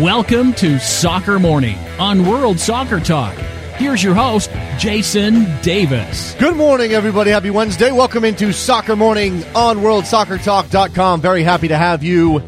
[0.00, 3.34] Welcome to Soccer Morning on World Soccer Talk.
[3.74, 6.34] Here's your host, Jason Davis.
[6.36, 7.30] Good morning, everybody.
[7.30, 7.92] Happy Wednesday.
[7.92, 11.20] Welcome into Soccer Morning on WorldSoccerTalk.com.
[11.20, 12.40] Very happy to have you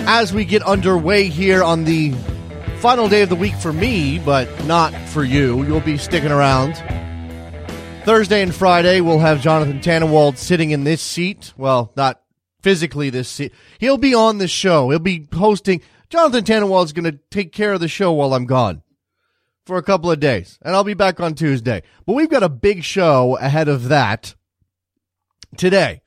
[0.00, 2.12] as we get underway here on the
[2.80, 5.62] final day of the week for me, but not for you.
[5.64, 6.74] You'll be sticking around.
[8.04, 11.54] Thursday and Friday, we'll have Jonathan Tannenwald sitting in this seat.
[11.56, 12.20] Well, not
[12.60, 13.54] physically this seat.
[13.78, 14.90] He'll be on the show.
[14.90, 15.80] He'll be hosting.
[16.12, 18.82] Jonathan Tannenwald is going to take care of the show while I'm gone
[19.64, 21.82] for a couple of days, and I'll be back on Tuesday.
[22.04, 24.34] But we've got a big show ahead of that
[25.56, 26.02] today.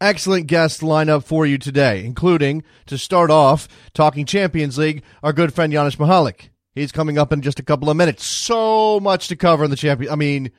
[0.00, 5.52] Excellent guest lineup for you today, including to start off talking Champions League, our good
[5.52, 6.50] friend Janusz Michallik.
[6.72, 8.24] He's coming up in just a couple of minutes.
[8.24, 10.12] So much to cover in the champion.
[10.12, 10.52] I mean,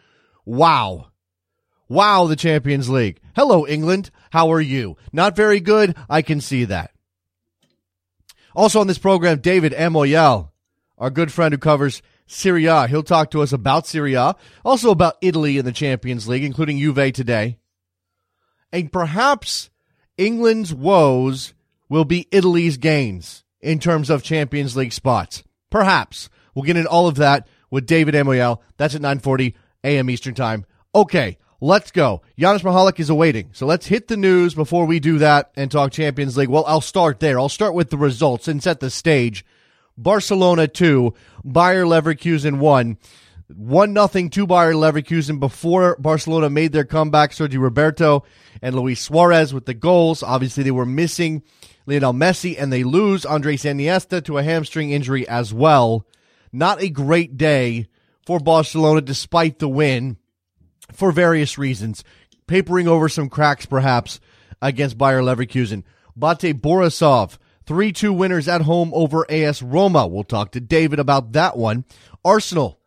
[0.43, 1.07] wow.
[1.87, 3.21] Wow, the Champions League.
[3.33, 4.11] Hello, England.
[4.31, 4.97] How are you?
[5.13, 5.95] Not very good.
[6.09, 6.91] I can see that.
[8.55, 10.49] Also on this program, David Amoyal,
[10.97, 12.87] our good friend who covers Serie A.
[12.87, 16.77] He'll talk to us about Serie A, also about Italy in the Champions League, including
[16.77, 17.57] Juve today.
[18.71, 19.69] And perhaps
[20.17, 21.53] England's woes
[21.89, 25.43] will be Italy's gains in terms of Champions League spots.
[25.69, 26.29] Perhaps.
[26.53, 28.59] We'll get into all of that with David Amoyal.
[28.77, 30.09] That's at 940 a.m.
[30.09, 30.65] Eastern Time.
[30.93, 32.21] Okay, let's go.
[32.37, 33.49] Janusz Michallik is awaiting.
[33.53, 36.49] So let's hit the news before we do that and talk Champions League.
[36.49, 37.39] Well, I'll start there.
[37.39, 39.45] I'll start with the results and set the stage.
[39.97, 42.97] Barcelona 2, Bayer Leverkusen 1.
[43.55, 47.31] 1 nothing to Bayer Leverkusen before Barcelona made their comeback.
[47.31, 48.23] Sergio Roberto
[48.61, 50.23] and Luis Suarez with the goals.
[50.23, 51.43] Obviously, they were missing
[51.85, 56.05] Lionel Messi and they lose Andres Iniesta to a hamstring injury as well.
[56.51, 57.87] Not a great day
[58.25, 60.17] for Barcelona despite the win
[60.99, 62.03] for various reasons.
[62.45, 64.19] Papering over some cracks perhaps
[64.61, 65.83] against Bayer Leverkusen.
[66.17, 70.05] Bate Borisov 3 2 winners at home over AS Roma.
[70.05, 71.85] We'll talk to David about that one.
[72.25, 72.79] Arsenal,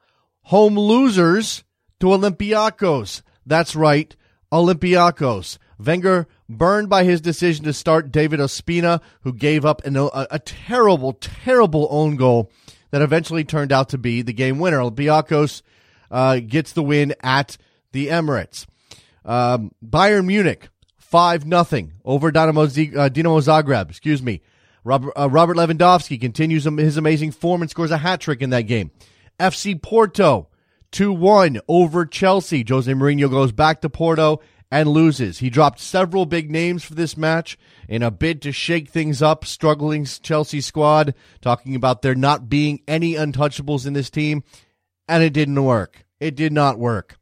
[0.43, 1.65] home losers
[2.00, 3.23] to Olympiacos.
[3.47, 4.15] That's right,
[4.53, 5.59] Olympiacos.
[5.79, 10.39] Wenger burned by his decision to start David Ospina, who gave up an, a, a
[10.39, 12.53] terrible, terrible own goal
[12.91, 14.79] that eventually turned out to be the game winner.
[14.79, 15.62] Olympiacos
[16.11, 17.56] uh, gets the win at
[17.92, 18.66] the Emirates.
[19.25, 23.91] Um, Bayern Munich, 5 nothing over Dynamo, Z- uh, Dinamo Zagreb.
[23.91, 24.41] Excuse me.
[24.84, 28.62] Robert, uh, Robert Lewandowski continues his amazing form and scores a hat trick in that
[28.62, 28.91] game.
[29.38, 30.48] FC Porto,
[30.91, 32.64] 2 1 over Chelsea.
[32.69, 34.41] Jose Mourinho goes back to Porto
[34.72, 35.38] and loses.
[35.38, 37.58] He dropped several big names for this match
[37.88, 42.81] in a bid to shake things up, struggling Chelsea squad, talking about there not being
[42.88, 44.42] any untouchables in this team,
[45.06, 46.06] and it didn't work.
[46.20, 47.19] It did not work.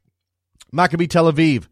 [0.73, 1.67] Maccabi Tel Aviv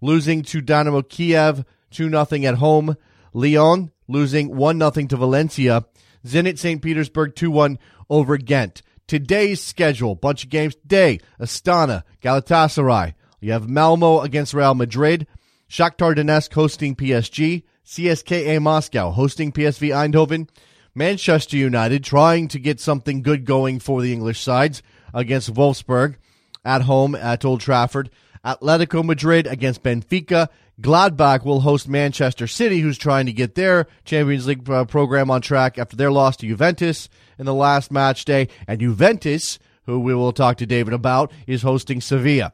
[0.00, 2.96] losing to Dynamo Kiev 2 0 at home.
[3.32, 5.84] Lyon losing 1 0 to Valencia.
[6.24, 6.80] Zenit St.
[6.80, 7.78] Petersburg 2 1
[8.10, 8.82] over Ghent.
[9.06, 11.18] Today's schedule, bunch of games today.
[11.40, 13.14] Astana, Galatasaray.
[13.40, 15.26] You have Malmo against Real Madrid.
[15.68, 17.64] Shakhtar Donetsk hosting PSG.
[17.86, 20.48] CSKA Moscow hosting PSV Eindhoven.
[20.94, 24.82] Manchester United trying to get something good going for the English sides
[25.14, 26.16] against Wolfsburg
[26.64, 28.10] at home at Old Trafford.
[28.44, 30.48] Atletico Madrid against Benfica.
[30.80, 35.40] Gladbach will host Manchester City, who's trying to get their Champions League uh, program on
[35.40, 37.08] track after their loss to Juventus
[37.38, 38.48] in the last match day.
[38.66, 42.52] And Juventus, who we will talk to David about, is hosting Sevilla.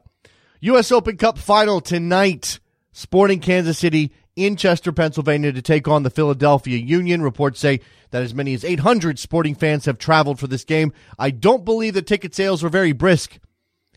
[0.61, 0.91] U.S.
[0.91, 2.59] Open Cup final tonight.
[2.91, 7.21] Sporting Kansas City in Chester, Pennsylvania to take on the Philadelphia Union.
[7.21, 10.93] Reports say that as many as 800 sporting fans have traveled for this game.
[11.19, 13.37] I don't believe the ticket sales were very brisk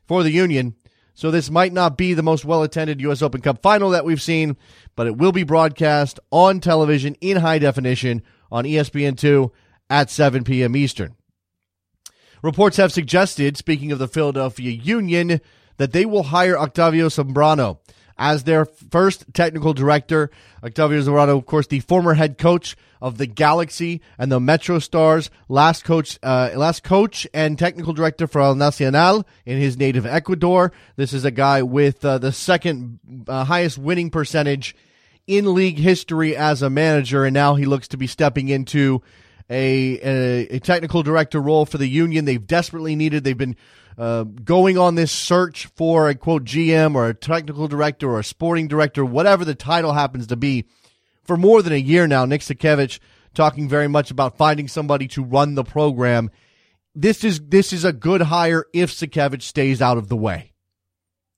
[0.06, 0.74] for the Union.
[1.18, 3.22] So this might not be the most well attended U.S.
[3.22, 4.56] Open Cup final that we've seen,
[4.94, 8.22] but it will be broadcast on television in high definition
[8.52, 9.50] on ESPN2
[9.90, 10.76] at 7 p.m.
[10.76, 11.16] Eastern.
[12.40, 15.40] Reports have suggested, speaking of the Philadelphia Union,
[15.78, 17.80] that they will hire Octavio Zambrano
[18.18, 20.30] as their first technical director.
[20.62, 25.30] Octavio Zambrano, of course, the former head coach of the Galaxy and the Metro Stars,
[25.48, 30.72] last coach, uh, last coach and technical director for El Nacional in his native Ecuador.
[30.96, 32.98] This is a guy with uh, the second
[33.28, 34.74] uh, highest winning percentage
[35.28, 39.02] in league history as a manager, and now he looks to be stepping into
[39.50, 42.24] a, a, a technical director role for the Union.
[42.24, 43.24] They've desperately needed.
[43.24, 43.56] They've been
[43.98, 48.24] uh, going on this search for a quote GM or a technical director or a
[48.24, 50.66] sporting director, whatever the title happens to be,
[51.24, 52.24] for more than a year now.
[52.24, 53.00] Nick Sakiewicz
[53.34, 56.30] talking very much about finding somebody to run the program.
[56.94, 60.52] This is this is a good hire if Sakiewicz stays out of the way.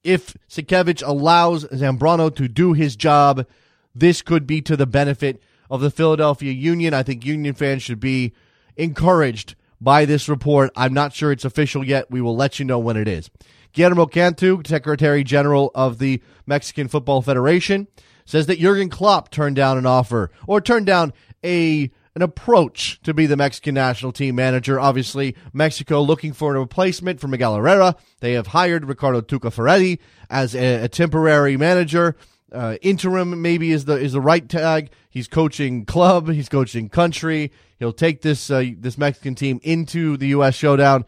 [0.04, 3.46] If Sakiewicz allows Zambrano to do his job,
[3.94, 6.92] this could be to the benefit of the Philadelphia Union.
[6.92, 8.34] I think Union fans should be
[8.76, 10.70] encouraged by this report.
[10.76, 12.10] I'm not sure it's official yet.
[12.10, 13.30] We will let you know when it is.
[13.72, 17.86] Guillermo Cantu, Secretary General of the Mexican Football Federation,
[18.24, 21.12] says that Jurgen Klopp turned down an offer or turned down
[21.44, 24.80] a an approach to be the Mexican national team manager.
[24.80, 27.94] Obviously, Mexico looking for a replacement for Miguel Herrera.
[28.18, 32.16] They have hired Ricardo Tuca Ferretti as a, a temporary manager.
[32.52, 34.90] Uh, interim maybe is the is the right tag.
[35.08, 36.28] He's coaching club.
[36.28, 37.52] He's coaching country.
[37.78, 40.54] He'll take this uh, this Mexican team into the U.S.
[40.54, 41.04] showdown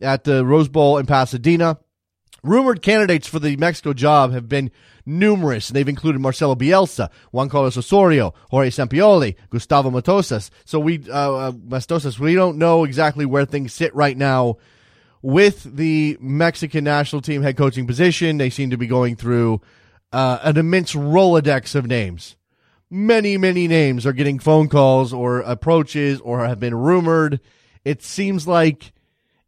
[0.00, 1.78] at the Rose Bowl in Pasadena.
[2.44, 4.72] Rumored candidates for the Mexico job have been
[5.06, 10.50] numerous, and they've included Marcelo Bielsa, Juan Carlos Osorio, Jorge Sampaoli, Gustavo Matosas.
[10.64, 14.58] So we, uh, uh, Matosas, we don't know exactly where things sit right now
[15.22, 18.38] with the Mexican national team head coaching position.
[18.38, 19.60] They seem to be going through
[20.12, 22.36] uh, an immense Rolodex of names.
[22.90, 27.40] Many, many names are getting phone calls or approaches or have been rumored.
[27.84, 28.92] It seems like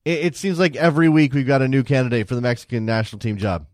[0.04, 3.18] it, it seems like every week we've got a new candidate for the Mexican national
[3.18, 3.66] team job.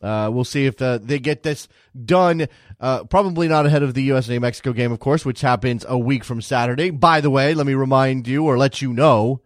[0.00, 1.66] Uh, we'll see if uh, they get this
[2.04, 2.46] done.
[2.78, 6.22] Uh, probably not ahead of the USA Mexico game, of course, which happens a week
[6.22, 6.90] from Saturday.
[6.90, 9.40] By the way, let me remind you or let you know,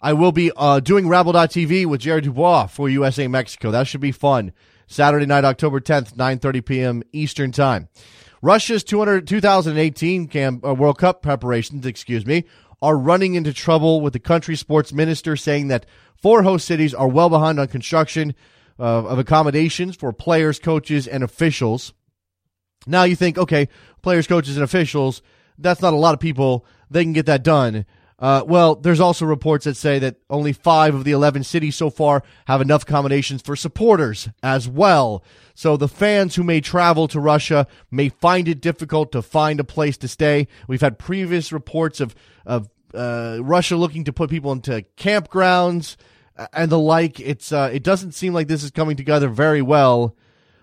[0.00, 3.70] I will be uh, doing Rabble.tv with Jared Dubois for USA Mexico.
[3.70, 4.52] That should be fun.
[4.86, 7.02] Saturday night, October 10th, 9.30 p.m.
[7.12, 7.88] Eastern Time.
[8.42, 12.44] Russia's 200, 2018 Cam, uh, World Cup preparations, excuse me,
[12.82, 15.86] are running into trouble with the country's sports minister saying that
[16.20, 18.34] four host cities are well behind on construction
[18.78, 21.92] uh, of accommodations for players, coaches, and officials.
[22.86, 23.68] Now you think, okay,
[24.02, 25.22] players, coaches, and officials,
[25.58, 26.66] that's not a lot of people.
[26.90, 27.86] They can get that done.
[28.18, 31.90] Uh, well, there's also reports that say that only five of the 11 cities so
[31.90, 35.22] far have enough accommodations for supporters as well.
[35.54, 39.64] So the fans who may travel to Russia may find it difficult to find a
[39.64, 40.48] place to stay.
[40.66, 42.14] We've had previous reports of,
[42.46, 45.96] of uh, Russia looking to put people into campgrounds
[46.52, 47.20] and the like.
[47.20, 50.16] It's uh, it doesn't seem like this is coming together very well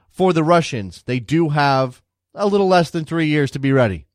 [0.09, 1.03] for the Russians.
[1.05, 2.01] They do have
[2.35, 4.05] a little less than three years to be ready.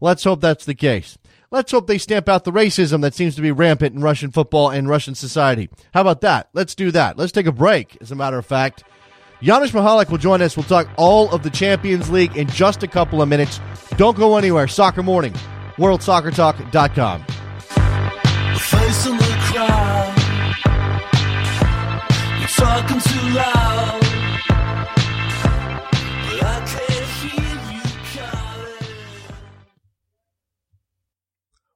[0.00, 1.18] Let's hope that's the case.
[1.52, 4.70] Let's hope they stamp out the racism that seems to be rampant in Russian football
[4.70, 5.68] and Russian society.
[5.92, 6.48] How about that?
[6.52, 7.18] Let's do that.
[7.18, 8.84] Let's take a break, as a matter of fact.
[9.42, 10.56] Janusz Michallik will join us.
[10.56, 13.58] We'll talk all of the Champions League in just a couple of minutes.
[13.96, 14.68] Don't go anywhere.
[14.68, 15.32] Soccer Morning,
[15.76, 17.24] WorldSoccerTalk.com.
[18.56, 20.14] Facing the crowd,
[22.38, 23.99] you're talking too loud.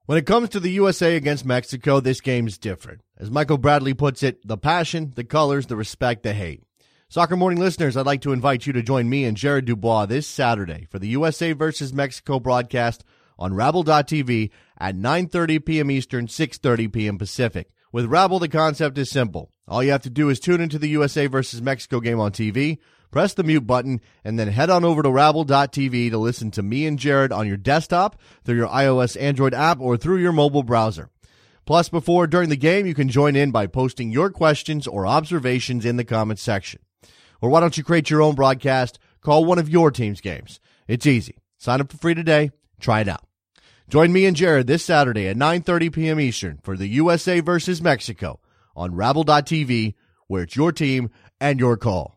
[0.06, 3.00] When it comes to the USA against Mexico, this game's different.
[3.16, 6.62] As Michael Bradley puts it, the passion, the colors, the respect, the hate.
[7.08, 10.26] Soccer Morning listeners, I'd like to invite you to join me and Jared Dubois this
[10.26, 13.02] Saturday for the USA versus Mexico broadcast
[13.38, 15.90] on Rabble.tv at 9.30 p.m.
[15.90, 17.16] Eastern, 6.30 p.m.
[17.16, 17.70] Pacific.
[17.90, 19.52] With Rabble, the concept is simple.
[19.66, 22.76] All you have to do is tune into the USA versus Mexico game on TV–
[23.14, 26.85] press the mute button, and then head on over to rabble.tv to listen to me
[26.85, 31.11] and Jared on your desktop, through your iOS Android app, or through your mobile browser.
[31.64, 35.85] Plus, before during the game, you can join in by posting your questions or observations
[35.85, 36.80] in the comments section.
[37.40, 38.99] Or why don't you create your own broadcast?
[39.21, 40.59] Call one of your team's games.
[40.88, 41.38] It's easy.
[41.56, 42.50] Sign up for free today.
[42.80, 43.25] Try it out.
[43.88, 46.18] Join me and Jared this Saturday at 9:30 p.m.
[46.18, 48.40] Eastern for the USA versus Mexico
[48.75, 49.94] on rabble.tv
[50.26, 52.13] where it's your team and your call.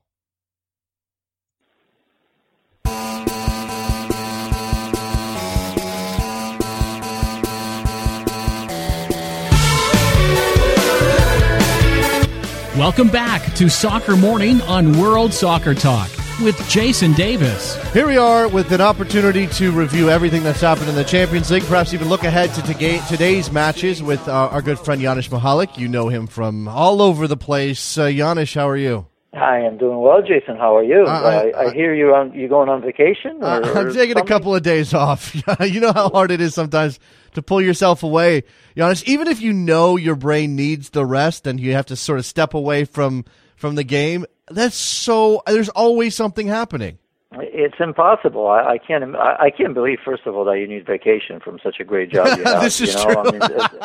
[12.77, 17.75] Welcome back to Soccer Morning on World Soccer Talk with Jason Davis.
[17.91, 21.63] Here we are with an opportunity to review everything that's happened in the Champions League,
[21.63, 25.75] perhaps even look ahead to today's matches with our, our good friend Janusz Michallik.
[25.75, 27.97] You know him from all over the place.
[27.97, 29.07] Uh, Janusz, how are you?
[29.33, 30.55] Hi, I'm doing well, Jason.
[30.55, 31.03] How are you?
[31.07, 33.39] Uh, I, I, I, hear you on you going on vacation.
[33.41, 35.35] Or, uh, I'm taking a couple of days off.
[35.61, 36.99] you know how hard it is sometimes
[37.37, 38.43] to pull yourself away.
[38.75, 42.17] Janusz, even if you know your brain needs the rest and you have to sort
[42.17, 43.25] of step away from
[43.55, 45.43] from the game, that's so.
[45.45, 46.97] There's always something happening.
[47.41, 48.47] It's impossible.
[48.47, 49.15] I, I can't.
[49.15, 52.11] I, I can't believe, first of all, that you need vacation from such a great
[52.11, 52.61] job you have.
[52.61, 53.05] this is you know?
[53.05, 53.17] true.
[53.17, 53.41] I mean,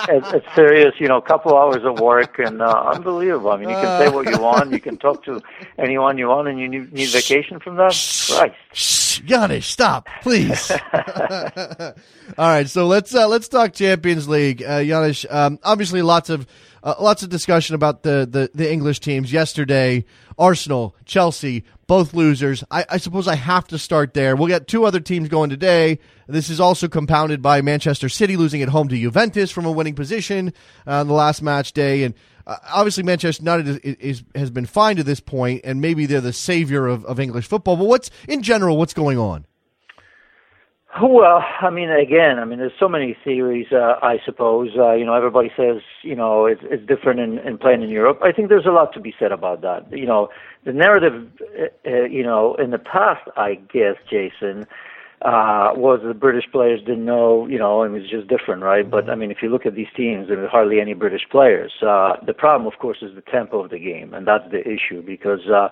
[0.09, 0.94] it's, it's, serious.
[0.99, 3.50] You know, a couple hours of work and uh, unbelievable.
[3.50, 4.73] I mean, you can say what you want.
[4.73, 5.40] You can talk to
[5.78, 7.92] anyone you want, and you need, need vacation from that.
[8.28, 8.56] Christ.
[8.73, 9.21] Shh,
[9.66, 10.71] stop, please.
[10.92, 11.92] all
[12.38, 14.62] right, so let's uh, let's talk Champions League.
[14.62, 16.47] Uh, um, obviously, lots of
[16.82, 20.04] uh, lots of discussion about the, the, the English teams yesterday.
[20.38, 22.65] Arsenal, Chelsea, both losers.
[22.71, 24.35] I, I, suppose I have to start there.
[24.35, 25.99] We'll get two other teams going today.
[26.27, 29.95] This is also compounded by Manchester City losing at home to Juventus from a winning
[29.95, 30.55] position
[30.87, 32.05] on the last match day.
[32.05, 32.15] And
[32.47, 36.23] uh, obviously, Manchester United is, is, has been fine to this point, and maybe they're
[36.23, 37.77] the savior of, of English football.
[37.77, 39.45] But what's in general, what's going on?
[41.01, 43.69] Well, I mean, again, I mean, there's so many theories.
[43.73, 47.57] Uh, I suppose uh, you know everybody says you know it's, it's different in, in
[47.57, 48.19] playing in Europe.
[48.23, 49.91] I think there's a lot to be said about that.
[49.91, 50.29] You know,
[50.65, 54.67] the narrative, uh, uh you know, in the past, I guess, Jason,
[55.25, 58.91] uh, was the British players didn't know, you know, it was just different, right?
[58.91, 61.73] But I mean, if you look at these teams, there are hardly any British players.
[61.81, 65.01] Uh, the problem, of course, is the tempo of the game, and that's the issue
[65.01, 65.69] because, uh,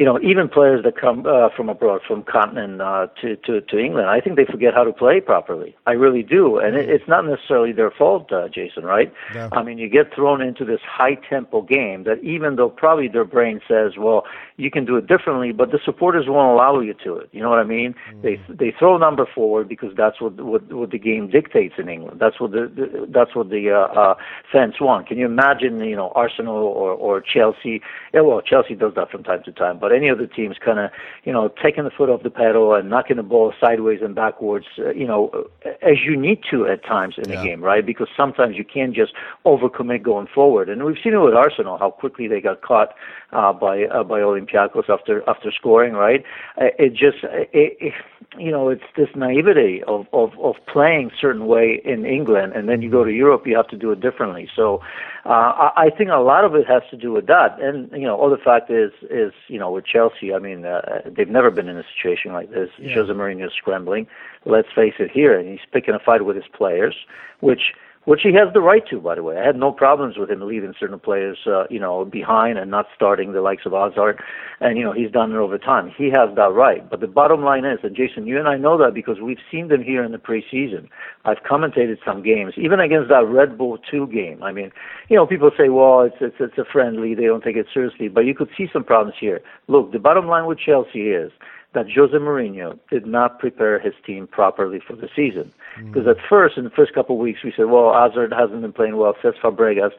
[0.00, 3.78] you know, even players that come uh, from abroad, from continent uh, to, to to
[3.78, 5.76] England, I think they forget how to play properly.
[5.86, 8.84] I really do, and it, it's not necessarily their fault, uh, Jason.
[8.84, 9.12] Right?
[9.34, 9.50] No.
[9.52, 13.26] I mean, you get thrown into this high tempo game that even though probably their
[13.26, 14.24] brain says, well,
[14.56, 17.28] you can do it differently, but the supporters won't allow you to it.
[17.32, 17.94] You know what I mean?
[18.10, 18.22] Mm.
[18.22, 22.20] They they throw number forward because that's what what, what the game dictates in England.
[22.20, 24.14] That's what the, the that's what the uh, uh,
[24.50, 25.08] fans want.
[25.08, 25.78] Can you imagine?
[25.80, 27.82] You know, Arsenal or or Chelsea.
[28.14, 30.78] Yeah, well, Chelsea does that from time to time, but any of the teams kind
[30.78, 30.90] of
[31.24, 34.66] you know taking the foot off the pedal and knocking the ball sideways and backwards.
[34.78, 35.30] Uh, you know,
[35.64, 37.36] as you need to at times in yeah.
[37.36, 37.84] the game, right?
[37.84, 39.12] Because sometimes you can't just
[39.44, 40.68] overcommit going forward.
[40.68, 42.94] And we've seen it with Arsenal how quickly they got caught
[43.32, 46.24] uh, by uh, by Olympiacos after after scoring, right?
[46.60, 47.94] Uh, it just it, it,
[48.38, 52.82] you know it's this naivety of, of of playing certain way in England, and then
[52.82, 54.48] you go to Europe, you have to do it differently.
[54.54, 54.80] So
[55.24, 57.60] uh, I, I think a lot of it has to do with that.
[57.60, 61.28] And you know, other fact is is you know with Chelsea, I mean uh, they've
[61.28, 62.70] never been in a situation like this.
[62.78, 62.94] Yeah.
[62.94, 64.06] Jose Mourinho is scrambling.
[64.44, 66.96] Let's face it here, and he's picking a fight with his players,
[67.40, 67.72] which
[68.06, 69.36] which he has the right to, by the way.
[69.36, 72.86] I had no problems with him leaving certain players, uh, you know, behind and not
[72.96, 74.20] starting the likes of Hazard,
[74.60, 75.92] and you know he's done it over time.
[75.96, 76.88] He has that right.
[76.88, 79.68] But the bottom line is, and Jason, you and I know that because we've seen
[79.68, 80.88] them here in the preseason.
[81.24, 84.42] I've commentated some games, even against that Red Bull Two game.
[84.42, 84.72] I mean,
[85.08, 88.08] you know, people say, well, it's it's it's a friendly, they don't take it seriously,
[88.08, 89.40] but you could see some problems here.
[89.68, 91.32] Look, the bottom line with Chelsea is
[91.72, 95.52] that Jose Mourinho did not prepare his team properly for the season.
[95.76, 96.10] Because mm.
[96.10, 98.96] at first, in the first couple of weeks, we said, well, Hazard hasn't been playing
[98.96, 99.92] well, Cesc Fabregas.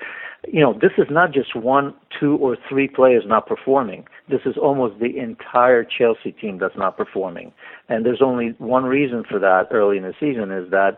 [0.48, 4.08] You know, this is not just one, two, or three players not performing.
[4.28, 7.54] This is almost the entire Chelsea team that's not performing.
[7.88, 10.98] And there's only one reason for that early in the season is that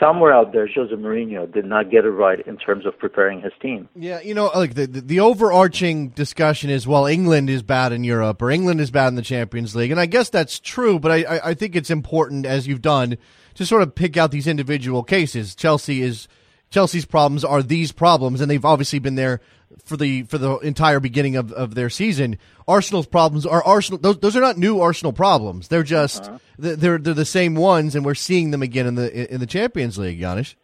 [0.00, 3.52] somewhere out there, Jose Mourinho did not get it right in terms of preparing his
[3.60, 3.88] team.
[3.94, 8.04] Yeah, you know, like the, the, the overarching discussion is, well, England is bad in
[8.04, 10.98] Europe or England is bad in the Champions League, and I guess that's true.
[10.98, 13.16] But I, I, I think it's important, as you've done,
[13.54, 15.54] to sort of pick out these individual cases.
[15.54, 16.28] Chelsea is
[16.70, 19.40] Chelsea's problems are these problems, and they've obviously been there
[19.84, 22.38] for the for the entire beginning of, of their season.
[22.68, 25.68] Arsenal's problems are Arsenal; those, those are not new Arsenal problems.
[25.68, 26.38] They're just uh-huh.
[26.58, 29.98] they're they're the same ones, and we're seeing them again in the in the Champions
[29.98, 30.20] League.
[30.20, 30.56] Janusz.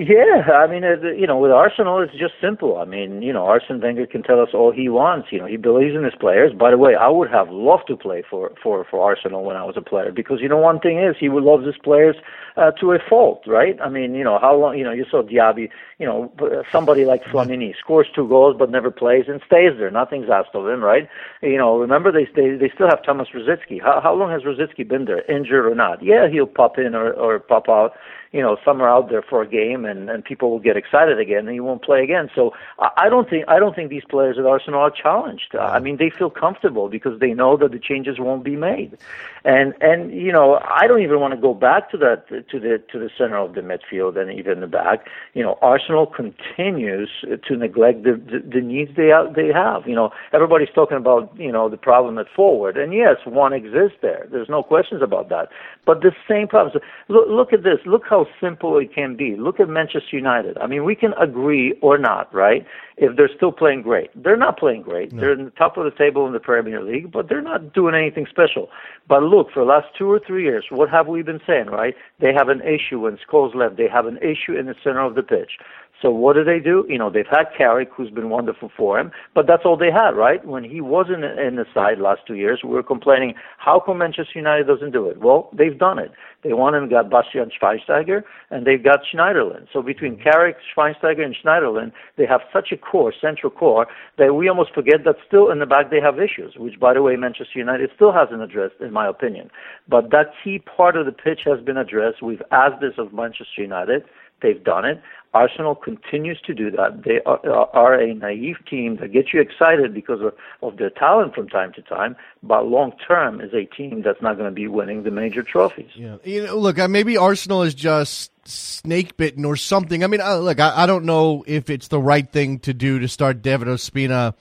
[0.00, 2.78] Yeah, I mean, uh, you know, with Arsenal, it's just simple.
[2.78, 5.32] I mean, you know, Arsene Wenger can tell us all he wants.
[5.32, 6.52] You know, he believes in his players.
[6.52, 9.64] By the way, I would have loved to play for for for Arsenal when I
[9.64, 12.14] was a player because you know one thing is he would love his players
[12.56, 13.78] uh, to a fault, right?
[13.80, 14.78] I mean, you know, how long?
[14.78, 15.68] You know, you saw Diaby.
[15.98, 16.32] You know,
[16.70, 19.90] somebody like Flamini scores two goals but never plays and stays there.
[19.90, 21.08] Nothing's asked of him, right?
[21.42, 23.82] You know, remember they they they still have Thomas Rosicky.
[23.82, 26.02] How how long has Rosicky been there, injured or not?
[26.02, 27.92] Yeah, he'll pop in or or pop out
[28.32, 31.18] you know some are out there for a game and and people will get excited
[31.18, 32.30] again and you won't play again.
[32.34, 35.54] So I, don't think I don't think these players at Arsenal are challenged.
[35.54, 38.96] Uh, I mean they feel comfortable because they know that the changes won't be made,
[39.44, 42.82] and and you know I don't even want to go back to that to the
[42.92, 45.06] to the center of the midfield and even the back.
[45.34, 47.10] You know Arsenal continues
[47.46, 49.86] to neglect the the, the needs they have, they have.
[49.86, 53.98] You know everybody's talking about you know the problem at forward, and yes one exists
[54.02, 54.26] there.
[54.30, 55.48] There's no questions about that.
[55.86, 56.82] But the same problems.
[57.08, 57.78] Look, look at this.
[57.86, 59.36] Look how simple it can be.
[59.36, 60.58] Look at Manchester United.
[60.58, 62.66] I mean, we can agree or not, right?
[62.96, 65.12] If they're still playing great, they're not playing great.
[65.12, 65.20] No.
[65.20, 67.94] They're in the top of the table in the Premier League, but they're not doing
[67.94, 68.68] anything special.
[69.08, 71.94] But look, for the last two or three years, what have we been saying, right?
[72.20, 73.76] They have an issue when Scholes left.
[73.76, 75.52] They have an issue in the center of the pitch.
[76.00, 76.84] So what do they do?
[76.88, 80.10] You know, they've had Carrick, who's been wonderful for him, but that's all they had,
[80.10, 80.44] right?
[80.46, 84.32] When he wasn't in the side last two years, we were complaining, how come Manchester
[84.36, 85.18] United doesn't do it?
[85.18, 86.12] Well, they've done it.
[86.44, 89.66] They won and got Bastian Schweinsteiger, and they've got Schneiderlin.
[89.72, 93.88] So between Carrick, Schweinsteiger, and Schneiderlin, they have such a core, central core,
[94.18, 97.02] that we almost forget that still in the back they have issues, which, by the
[97.02, 99.50] way, Manchester United still hasn't addressed, in my opinion.
[99.88, 102.22] But that key part of the pitch has been addressed.
[102.22, 104.04] We've asked this of Manchester United.
[104.40, 105.02] They've done it.
[105.34, 107.02] Arsenal continues to do that.
[107.04, 107.38] They are,
[107.74, 111.72] are, a naive team that gets you excited because of, of their talent from time
[111.74, 115.10] to time, but long term is a team that's not going to be winning the
[115.10, 115.90] major trophies.
[115.94, 120.02] Yeah, you know, look, maybe Arsenal is just snake bitten or something.
[120.02, 122.98] I mean, uh, look, I, I don't know if it's the right thing to do
[122.98, 124.34] to start David Ospina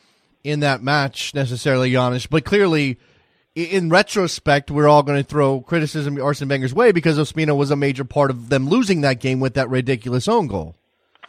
[0.45, 2.97] in that match necessarily, Janusz, but clearly
[3.57, 7.75] in retrospect, we're all going to throw criticism Arsene Wenger's way because Ospina was a
[7.75, 10.75] major part of them losing that game with that ridiculous own goal.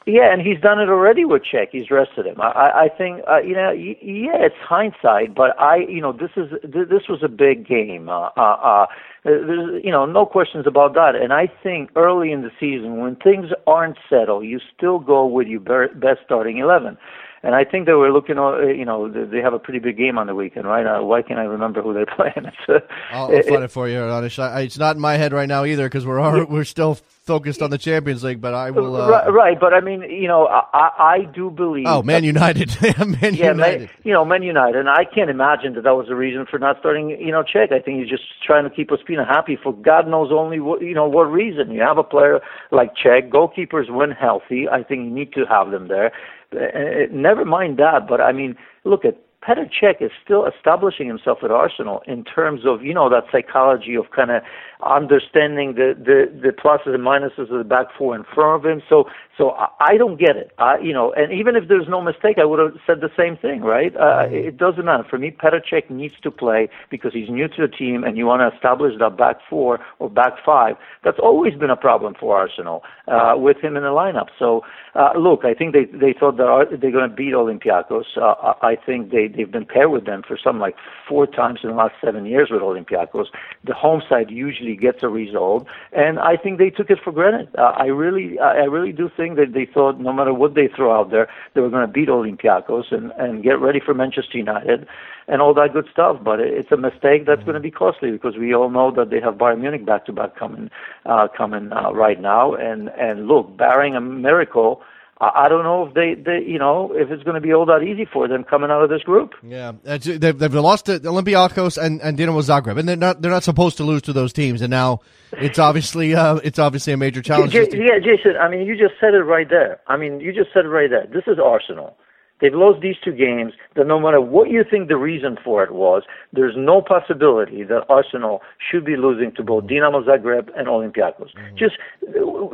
[0.06, 1.68] Yeah, and he's done it already with Cech.
[1.70, 2.40] He's rested him.
[2.40, 6.50] I, I think, uh, you know, yeah, it's hindsight, but I, you know, this is
[6.62, 8.08] this was a big game.
[8.08, 8.87] Uh, uh, uh,
[9.25, 11.14] there's, you know, no questions about that.
[11.14, 15.47] And I think early in the season, when things aren't settled, you still go with
[15.47, 16.97] your best starting eleven.
[17.42, 20.18] And I think they were looking, uh, you know, they have a pretty big game
[20.18, 20.85] on the weekend, right?
[20.87, 22.35] Uh, why can't I remember who they're playing?
[22.49, 22.80] It's, uh,
[23.11, 24.64] I'll, I'll find it for you, Anish.
[24.64, 27.78] It's not in my head right now either because we're we're still focused on the
[27.78, 28.40] Champions League.
[28.40, 28.97] But I will.
[28.97, 31.87] Uh, right, right, but I mean, you know, I, I do believe.
[31.87, 33.80] Oh, Man United, Man yeah, United.
[33.80, 36.59] Man, you know, Man United, and I can't imagine that that was the reason for
[36.59, 37.11] not starting.
[37.11, 37.72] You know, Cech.
[37.72, 40.94] I think he's just trying to keep Ospina happy for God knows only what you
[40.94, 41.70] know what reason.
[41.70, 44.66] You have a player like Cech, goalkeepers when healthy.
[44.68, 46.12] I think you need to have them there.
[46.52, 51.38] Uh, never mind that, but I mean, look at Petr Cech is still establishing himself
[51.42, 54.42] at Arsenal in terms of you know that psychology of kind of
[54.84, 58.82] understanding the, the the pluses and minuses of the back four in front of him.
[58.88, 59.04] So
[59.38, 60.51] so I, I don't get it.
[60.59, 63.37] I, you know, and even if there's no mistake, I would have said the same
[63.37, 63.94] thing, right?
[63.96, 64.35] Uh, mm-hmm.
[64.35, 65.31] it doesn't matter for me.
[65.31, 68.55] Petr Cech needs to play because he's new to the team, and you want to
[68.55, 70.77] establish that back four or back five.
[71.05, 74.29] That's always been a problem for Arsenal uh, with him in the lineup.
[74.38, 74.62] So
[74.94, 78.16] uh, look, I think they they thought that they're going to beat Olympiacos.
[78.16, 80.74] Uh, I think they they've been paired with them for some like
[81.09, 83.27] four times in the last seven years with Olympiacos.
[83.64, 87.48] The home side usually gets a result, and I think they took it for granted.
[87.57, 90.98] Uh, I really I really do think that they thought no matter what they throw
[90.98, 94.86] out there, they were going to beat Olympiacos and and get ready for Manchester United
[95.28, 96.18] and all that good stuff.
[96.22, 99.20] But it's a mistake that's going to be costly because we all know that they
[99.20, 100.70] have Bayern Munich back to back coming
[101.06, 104.82] uh, coming uh, right now, and and look, barring a miracle
[105.20, 107.83] I don't know if they, they, you know, if it's going to be all that
[107.83, 109.35] easy for them coming out of this group.
[109.42, 113.42] Yeah, they've, they've lost to Olympiacos and, and Dinamo Zagreb, and they're not they're not
[113.42, 114.62] supposed to lose to those teams.
[114.62, 115.00] And now
[115.33, 117.52] it's obviously uh, it's obviously a major challenge.
[117.52, 118.37] J- yeah, Jason.
[118.40, 119.81] I mean, you just said it right there.
[119.88, 121.07] I mean, you just said it right there.
[121.12, 121.96] This is Arsenal.
[122.40, 125.72] They've lost these two games that no matter what you think the reason for it
[125.72, 131.35] was, there's no possibility that Arsenal should be losing to both Dinamo Zagreb and Olympiacos.
[131.35, 131.57] Mm-hmm.
[131.57, 131.77] Just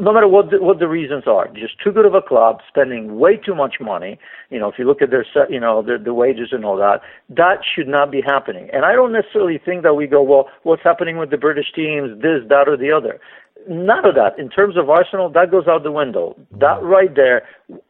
[0.01, 3.19] no matter what the, what the reasons are, just too good of a club, spending
[3.19, 4.19] way too much money.
[4.51, 7.01] You know, if you look at their you know the, the wages and all that,
[7.29, 8.69] that should not be happening.
[8.73, 12.21] And I don't necessarily think that we go, well, what's happening with the British teams,
[12.23, 13.21] this, that, or the other
[13.69, 16.37] none of that in terms of Arsenal that goes out the window.
[16.53, 17.47] That right there,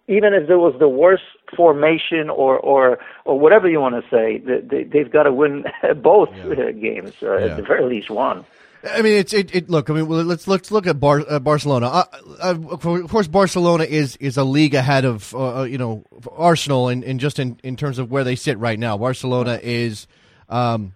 [0.09, 1.23] even if there was the worst
[1.57, 5.65] formation or or or whatever you want to say, they, they've got to win
[6.03, 6.71] both yeah.
[6.73, 7.47] games uh, yeah.
[7.47, 8.45] at the very least one.
[8.91, 9.71] I mean, it's it, it.
[9.71, 11.87] Look, I mean, let's let's look at Bar, uh, Barcelona.
[11.87, 12.05] Uh,
[12.43, 16.89] uh, of course, Barcelona is is a league ahead of uh, uh, you know Arsenal,
[16.89, 18.99] and in, in just in, in terms of where they sit right now.
[18.99, 20.07] Barcelona is
[20.49, 20.95] um,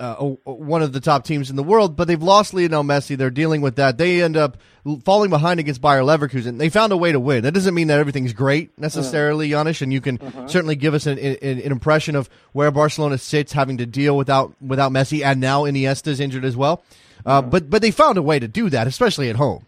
[0.00, 3.16] uh, one of the top teams in the world, but they've lost Lionel Messi.
[3.16, 3.98] They're dealing with that.
[3.98, 4.56] They end up
[5.04, 6.58] falling behind against Bayer Leverkusen.
[6.58, 7.42] They found a way to win.
[7.42, 9.74] That doesn't mean that everything's great necessarily, uh-huh.
[9.80, 10.48] and you can uh-huh.
[10.48, 14.54] certainly give us an, an, an, impression of where Barcelona sits, having to deal without
[14.62, 16.82] without Messi, and now Iniesta's injured as well.
[17.26, 17.42] Uh, uh-huh.
[17.42, 19.66] But but they found a way to do that, especially at home.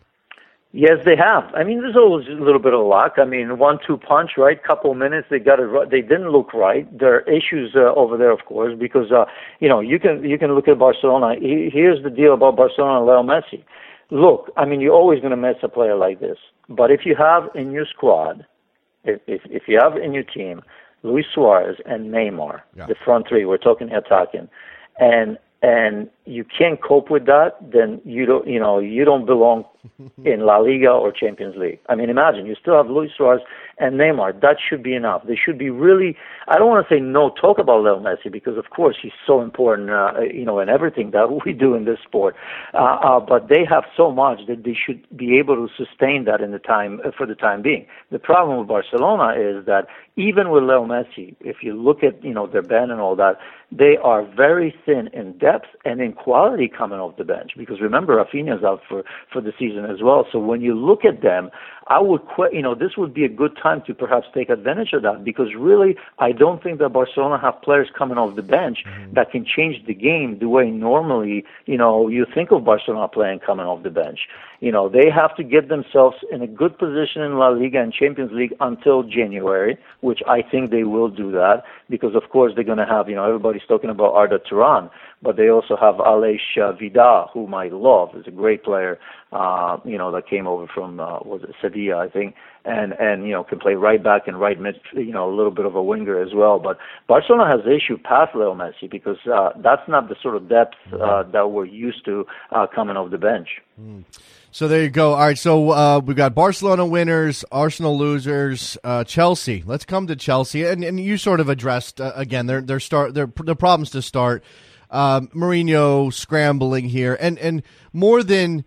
[0.75, 1.45] Yes, they have.
[1.55, 3.15] I mean, there's always a little bit of luck.
[3.19, 4.63] I mean, one-two punch, right?
[4.63, 5.65] Couple minutes, they got it.
[5.65, 5.91] Right.
[5.91, 6.87] They didn't look right.
[6.99, 9.27] There are issues uh, over there, of course, because uh,
[9.61, 11.37] you know you can you can look at Barcelona.
[11.39, 13.63] Here's the deal about Barcelona and Leo Messi.
[14.11, 16.39] Look, I mean, you're always going to miss a player like this.
[16.71, 18.47] But if you have in your squad,
[19.05, 20.63] if if, if you have in your team
[21.03, 22.87] Luis Suarez and Neymar, yeah.
[22.87, 24.49] the front three, we're talking attacking,
[24.99, 29.65] and and you can't cope with that, then you don't, you know, you don't belong
[30.25, 31.81] in La Liga or Champions League.
[31.89, 33.43] I mean, imagine you still have Luis Suarez
[33.79, 34.41] and Neymar.
[34.41, 35.23] That should be enough.
[35.27, 36.17] They should be really.
[36.47, 39.41] I don't want to say no talk about Leo Messi because, of course, he's so
[39.41, 42.37] important, uh, you know, in everything that we do in this sport.
[42.73, 46.41] Uh, uh, but they have so much that they should be able to sustain that
[46.41, 47.87] in the time uh, for the time being.
[48.11, 52.35] The problem with Barcelona is that even with Leo Messi, if you look at you
[52.35, 53.39] know their band and all that,
[53.73, 57.53] they are very thin in depth and in quality coming off the bench.
[57.57, 60.27] Because remember, Rafinha's out for for the season as well.
[60.31, 61.51] So when you look at them,
[61.89, 62.55] I would, quit.
[62.55, 65.49] you know, this would be a good time to perhaps take advantage of that because
[65.59, 69.15] really, I don't think that Barcelona have players coming off the bench mm-hmm.
[69.15, 73.41] that can change the game the way normally, you know, you think of Barcelona playing
[73.41, 74.21] coming off the bench.
[74.61, 77.93] You know, they have to get themselves in a good position in La Liga and
[77.93, 82.65] Champions League until January, which I think they will do that because, of course, they're
[82.65, 84.89] going to have, you know, everybody's talking about Arda Turan,
[85.23, 86.41] but they also have Aleix
[86.79, 88.99] Vidal, whom I love, is a great player
[89.33, 92.35] uh, you know, that came over from uh, was it Sevilla, I think,
[92.67, 95.51] and and you know can play right back and right mid, you know, a little
[95.51, 96.59] bit of a winger as well.
[96.59, 96.77] But
[97.09, 101.23] Barcelona has issue past Leo Messi because uh, that's not the sort of depth uh,
[101.33, 103.49] that we're used to uh, coming off the bench.
[103.81, 104.05] Mm.
[104.51, 105.15] So there you go.
[105.15, 109.63] All right, so uh, we've got Barcelona winners, Arsenal losers, uh, Chelsea.
[109.65, 113.15] Let's come to Chelsea, and, and you sort of addressed uh, again their their start
[113.15, 114.45] their their problems to start.
[114.93, 117.63] Uh, Mourinho scrambling here, and and
[117.95, 118.63] more than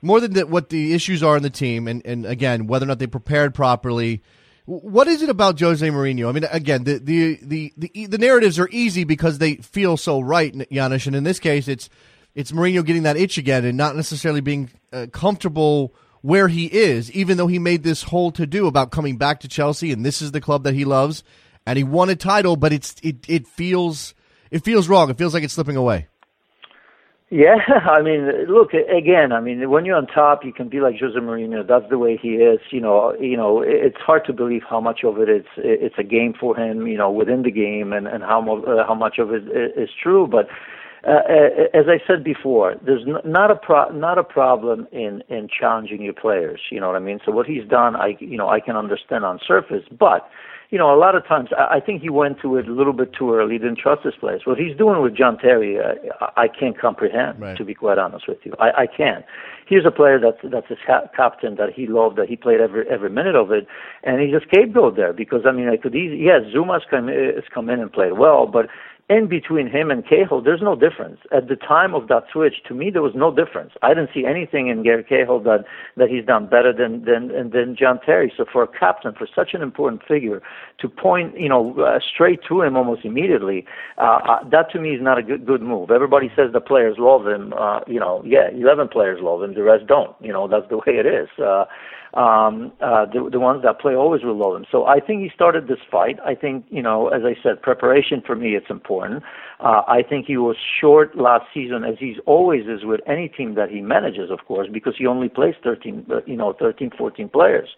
[0.00, 2.88] more than the, what the issues are in the team, and, and again, whether or
[2.88, 4.22] not they prepared properly.
[4.64, 6.28] What is it about Jose Mourinho?
[6.28, 10.20] I mean, again, the the the the, the narratives are easy because they feel so
[10.20, 11.90] right, Janusz, and in this case, it's
[12.34, 17.10] it's Mourinho getting that itch again and not necessarily being uh, comfortable where he is,
[17.12, 20.20] even though he made this whole to do about coming back to Chelsea and this
[20.20, 21.22] is the club that he loves,
[21.66, 24.14] and he won a title, but it's it it feels
[24.50, 25.10] it feels wrong.
[25.10, 26.08] It feels like it's slipping away.
[27.30, 27.56] Yeah,
[27.90, 29.32] I mean, look again.
[29.32, 31.66] I mean, when you're on top, you can be like Jose Mourinho.
[31.66, 32.60] That's the way he is.
[32.70, 36.02] You know, you know, it's hard to believe how much of it it's it's a
[36.02, 36.86] game for him.
[36.86, 39.42] You know, within the game, and and how uh, how much of it
[39.76, 40.26] is true.
[40.26, 40.48] But
[41.06, 45.48] Uh, uh, as I said before, there's not a pro- not a problem in in
[45.48, 46.60] challenging your players.
[46.70, 47.20] You know what I mean?
[47.24, 50.28] So what he's done, I you know, I can understand on surface, but
[50.70, 53.14] you know, a lot of times I think he went to it a little bit
[53.14, 54.42] too early, He didn't trust his players.
[54.44, 57.56] What he's doing with John Terry, uh, I can't comprehend, right.
[57.56, 58.52] to be quite honest with you.
[58.58, 59.24] I, I can't.
[59.66, 62.86] He's a player that's that's his ha- captain that he loved, that he played every
[62.90, 63.66] every minute of it,
[64.02, 67.12] and he just scapegoat there because I mean, I could easily, yes, Zouma's come uh,
[67.34, 68.66] has come in and played well, but
[69.08, 71.18] in between him and Cahill, there's no difference.
[71.32, 73.72] At the time of that switch, to me, there was no difference.
[73.80, 75.64] I didn't see anything in Gary Cahill that,
[75.96, 78.30] that he's done better than, than, than John Terry.
[78.36, 80.42] So for a captain, for such an important figure,
[80.80, 83.64] to point, you know, uh, straight to him almost immediately,
[83.96, 85.90] uh, uh, that to me is not a good, good move.
[85.90, 87.54] Everybody says the players love him.
[87.58, 89.54] Uh, you know, yeah, 11 players love him.
[89.54, 90.14] The rest don't.
[90.20, 91.28] You know, that's the way it is.
[91.42, 91.64] Uh,
[92.14, 94.66] um, uh, the, the ones that play always will love him.
[94.70, 96.18] So I think he started this fight.
[96.24, 99.22] I think, you know, as I said, preparation for me, it's important.
[99.60, 103.54] Uh, I think he was short last season, as he's always is with any team
[103.56, 107.28] that he manages, of course, because he only plays 13, uh, you know, 13, 14
[107.28, 107.68] players.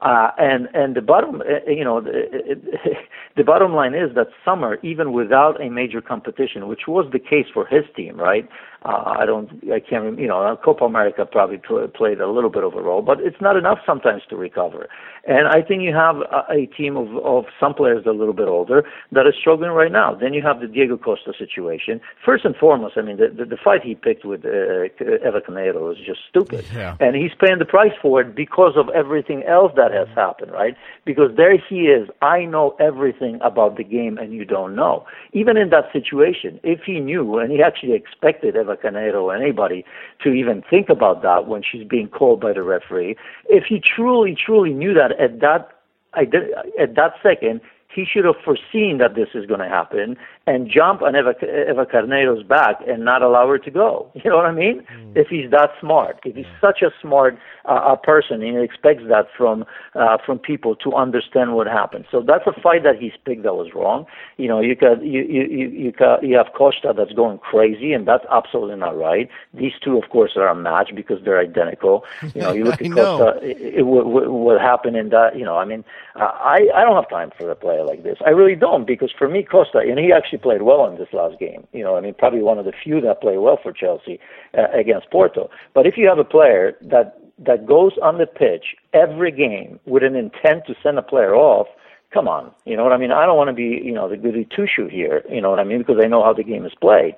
[0.00, 2.54] Uh, and and the bottom, uh, you know, the,
[3.36, 7.46] the bottom line is that summer, even without a major competition, which was the case
[7.52, 8.48] for his team, right?
[8.84, 12.62] Uh, I don't, I can't, you know, Copa America probably pl- played a little bit
[12.62, 14.88] of a role, but it's not enough sometimes to recover.
[15.26, 18.16] And I think you have a, a team of, of some players that are a
[18.16, 20.14] little bit older that are struggling right now.
[20.14, 22.00] Then you have the Diego Costa situation.
[22.24, 25.92] First and foremost, I mean, the, the, the fight he picked with uh, Eva Carneiro
[25.92, 26.64] is just stupid.
[26.72, 26.96] Yeah.
[27.00, 30.76] And he's paying the price for it because of everything else that has happened, right?
[31.04, 32.08] Because there he is.
[32.22, 35.04] I know everything about the game and you don't know.
[35.32, 39.84] Even in that situation, if he knew and he actually expected Eva Carneiro or anybody
[40.22, 43.16] to even think about that when she's being called by the referee.
[43.48, 45.68] If he truly, truly knew that at that,
[46.14, 46.50] I did,
[46.80, 47.60] at that second,
[47.98, 51.84] he should have foreseen that this is going to happen and jump on Eva, Eva
[51.84, 54.10] Carneiro's back and not allow her to go.
[54.28, 54.84] You know what I mean?
[54.92, 55.16] Mm.
[55.16, 59.26] If he's that smart, if he's such a smart uh, person, and he expects that
[59.36, 62.04] from uh, from people to understand what happened.
[62.10, 64.04] So that's a fight that he's picked that was wrong.
[64.36, 67.94] You know, you got you you you you, got, you have Costa that's going crazy,
[67.94, 69.30] and that's absolutely not right.
[69.54, 72.04] These two, of course, are a match because they're identical.
[72.34, 75.36] You know, you look at Costa, it, it, what, what happened in that.
[75.38, 75.82] You know, I mean,
[76.14, 78.18] I I don't have time for the player like this.
[78.24, 81.38] I really don't because for me, Costa, and he actually played well in this last
[81.40, 81.66] game.
[81.72, 84.20] You know, I mean, probably one of the few that played well for Chelsea
[84.56, 85.50] uh, against Porto.
[85.74, 90.02] But if you have a player that that goes on the pitch every game with
[90.02, 91.68] an intent to send a player off,
[92.12, 93.12] come on, you know what I mean?
[93.12, 95.60] I don't want to be, you know, the goody two shoe here, you know what
[95.60, 95.78] I mean?
[95.78, 97.14] Because I know how the game is played.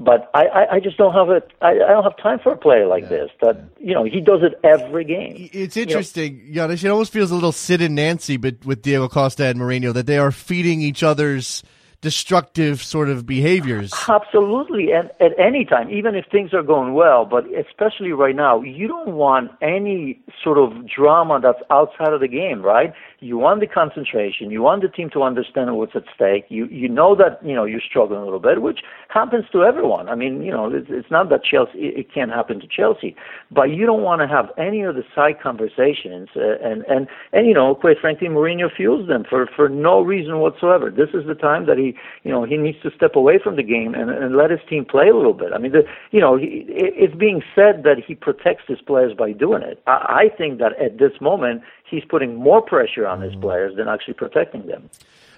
[0.00, 1.52] But I, I, I just don't have it.
[1.60, 3.08] I, I don't have time for a player like yeah.
[3.10, 3.30] this.
[3.40, 5.48] That you know, he does it every game.
[5.52, 6.66] It's interesting, you know?
[6.66, 6.84] Janusz.
[6.84, 10.06] It almost feels a little Sid and Nancy, but with Diego Costa and Mourinho, that
[10.06, 11.62] they are feeding each other's
[12.04, 13.90] destructive sort of behaviors.
[14.08, 18.60] Absolutely, and at any time, even if things are going well, but especially right now,
[18.60, 22.92] you don't want any sort of drama that's outside of the game, right?
[23.20, 24.50] You want the concentration.
[24.50, 26.44] You want the team to understand what's at stake.
[26.50, 30.10] You you know that you know you're struggling a little bit, which happens to everyone.
[30.10, 33.16] I mean, you know, it's, it's not that Chelsea it can't happen to Chelsea,
[33.50, 36.28] but you don't want to have any of the side conversations.
[36.36, 40.40] Uh, and and and you know, quite frankly, Mourinho fuels them for for no reason
[40.40, 40.90] whatsoever.
[40.90, 43.62] This is the time that he you know he needs to step away from the
[43.62, 45.52] game and, and let his team play a little bit.
[45.54, 49.32] I mean, the, you know, he, it's being said that he protects his players by
[49.32, 49.82] doing it.
[49.86, 53.40] I, I think that at this moment he's putting more pressure on his mm.
[53.40, 54.90] players than actually protecting them.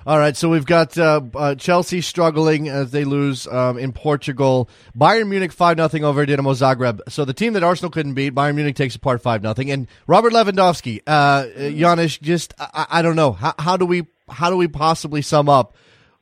[0.07, 4.71] All right, so we've got uh, uh, Chelsea struggling as they lose um, in Portugal.
[4.97, 7.01] Bayern Munich five nothing over Dinamo Zagreb.
[7.09, 9.69] So the team that Arsenal couldn't beat, Bayern Munich takes apart five nothing.
[9.69, 14.49] And Robert Lewandowski, uh, Janusz, just I, I don't know how, how do we how
[14.49, 15.75] do we possibly sum up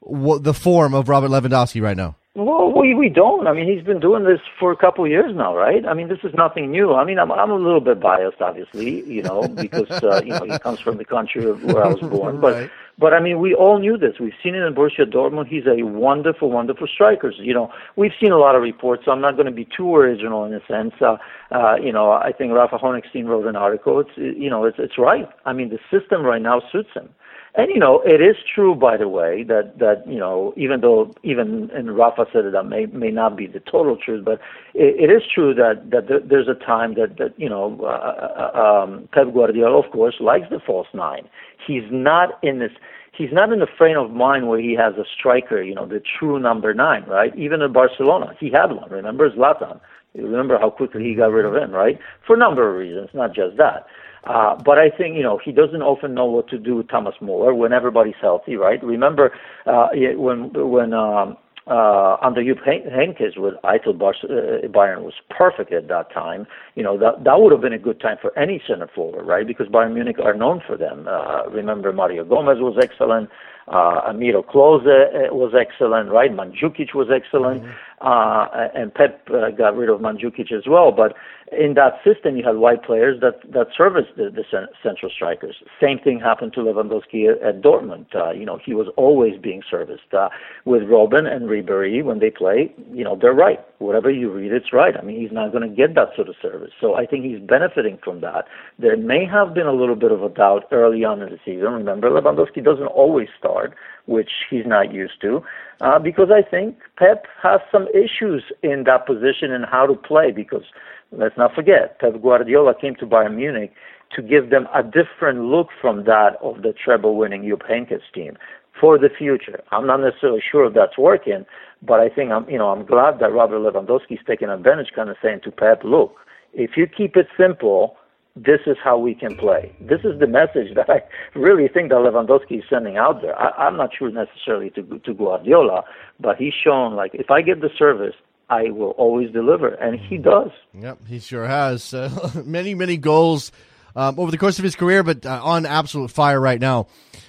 [0.07, 2.17] the form of Robert Lewandowski right now?
[2.37, 3.47] Well, we we don't.
[3.47, 5.87] I mean, he's been doing this for a couple of years now, right?
[5.87, 6.93] I mean, this is nothing new.
[6.93, 10.45] I mean, I'm I'm a little bit biased, obviously, you know, because uh, you know
[10.45, 12.41] he comes from the country where I was born.
[12.41, 12.71] But right.
[12.99, 14.15] but I mean, we all knew this.
[14.19, 15.47] We've seen it in Borussia Dortmund.
[15.47, 17.33] He's a wonderful, wonderful striker.
[17.39, 19.05] You know, we've seen a lot of reports.
[19.05, 20.95] So I'm not going to be too original in a sense.
[21.01, 21.19] Uh,
[21.53, 24.01] uh, you know, I think Rafa Honigstein wrote an article.
[24.01, 25.29] It's you know, it's it's right.
[25.47, 27.11] I mean, the system right now suits him.
[27.57, 31.13] And you know, it is true, by the way, that that you know, even though
[31.23, 34.41] even and Rafa said it that may may not be the total truth, but
[34.75, 38.83] it, it is true that that there's a time that that you know, uh, uh,
[38.83, 41.29] um, Pep Guardiola, of course, likes the false nine.
[41.65, 42.73] He's not in this.
[43.17, 46.01] He's not in the frame of mind where he has a striker, you know, the
[46.01, 47.33] true number nine, right?
[47.39, 48.91] Even in Barcelona, he had one.
[48.91, 49.81] Remember Zlatan?
[50.15, 51.99] You remember how quickly he got rid of him, right?
[52.27, 53.87] For a number of reasons, not just that.
[54.27, 57.15] Uh, but I think, you know, he doesn't often know what to do with Thomas
[57.21, 58.83] Muller when everybody's healthy, right?
[58.83, 59.33] Remember
[59.67, 65.89] uh, when when um, uh, under Jupp Heynckes, with Bar- uh, Bayern was perfect at
[65.89, 66.47] that time.
[66.75, 69.47] You know that that would have been a good time for any center forward, right?
[69.47, 71.07] Because Bayern Munich are known for them.
[71.09, 73.31] Uh, remember Mario Gomez was excellent.
[73.67, 76.31] Uh, Amiro Klose uh, was excellent, right?
[76.31, 77.73] Mandzukic was excellent, mm-hmm.
[78.05, 80.93] Uh, and Pep uh, got rid of Mandzukic as well.
[80.93, 81.15] But
[81.51, 84.45] in that system, you had white players that that serviced the, the
[84.83, 85.57] central strikers.
[85.81, 88.15] Same thing happened to Lewandowski at Dortmund.
[88.15, 90.29] Uh, you know, he was always being serviced uh,
[90.67, 92.75] with Robben and Ribery when they play.
[92.93, 93.61] You know, they're right.
[93.85, 94.97] Whatever you read, it's right.
[94.97, 96.71] I mean, he's not going to get that sort of service.
[96.81, 98.47] So I think he's benefiting from that.
[98.79, 101.73] There may have been a little bit of a doubt early on in the season.
[101.73, 103.75] Remember, Lewandowski doesn't always start,
[104.07, 105.43] which he's not used to,
[105.81, 110.31] uh, because I think Pep has some issues in that position and how to play
[110.31, 110.65] because
[111.13, 113.73] let's not forget, Pep Guardiola came to Bayern Munich
[114.17, 118.37] to give them a different look from that of the treble-winning Jupp Heynckes team
[118.81, 119.63] for the future.
[119.71, 121.47] I'm not necessarily sure if that's working,
[121.83, 125.11] but I think I'm, you know, I'm glad that Robert Lewandowski is taking advantage, kind
[125.11, 126.17] of saying to Pep, look,
[126.53, 127.97] if you keep it simple,
[128.37, 129.75] this is how we can play.
[129.81, 131.03] This is the message that I
[131.39, 133.39] really think that Lewandowski is sending out there.
[133.39, 135.85] I, I'm not sure necessarily to to Guardiola,
[136.19, 138.15] but he's shown like if I get the service,
[138.51, 140.51] I will always deliver, and he does.
[140.75, 143.53] Yep, he sure has uh, many many goals
[143.97, 146.87] um, over the course of his career, but uh, on absolute fire right now.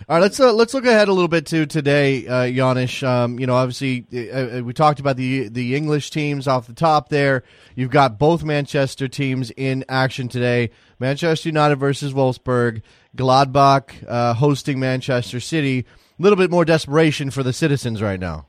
[0.08, 3.01] All right, let's uh, let's look ahead a little bit to today, uh, Janusz.
[3.01, 6.73] Um, you know, obviously uh, uh, we talked about the the English teams off the
[6.73, 7.10] top.
[7.10, 7.43] There,
[7.75, 10.71] you've got both Manchester teams in action today.
[10.99, 12.82] Manchester United versus Wolfsburg,
[13.15, 15.86] Gladbach uh, hosting Manchester City.
[16.17, 18.47] A little bit more desperation for the citizens right now.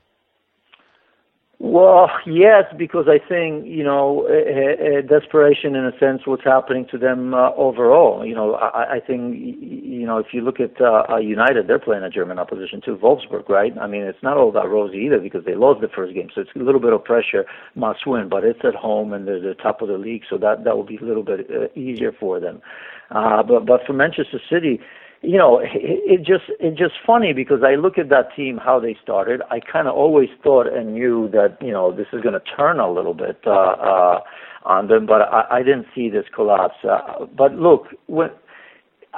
[1.59, 6.85] Well, yes, because I think you know a, a desperation in a sense what's happening
[6.91, 8.23] to them uh, overall.
[8.23, 12.03] You know, I, I think you know if you look at uh, United, they're playing
[12.03, 13.75] a German opposition too, Wolfsburg, right?
[13.81, 16.41] I mean, it's not all that rosy either because they lost the first game, so
[16.41, 19.55] it's a little bit of pressure, must win, but it's at home and they're the
[19.55, 22.39] top of the league, so that that will be a little bit uh, easier for
[22.39, 22.61] them.
[23.09, 24.79] Uh, but but for Manchester City
[25.21, 28.79] you know, it, it just it's just funny because I look at that team how
[28.79, 29.41] they started.
[29.49, 32.79] I kind of always thought and knew that you know this is going to turn
[32.79, 34.19] a little bit uh, uh,
[34.63, 36.77] on them, but I, I didn't see this collapse.
[36.83, 38.29] Uh, but look, when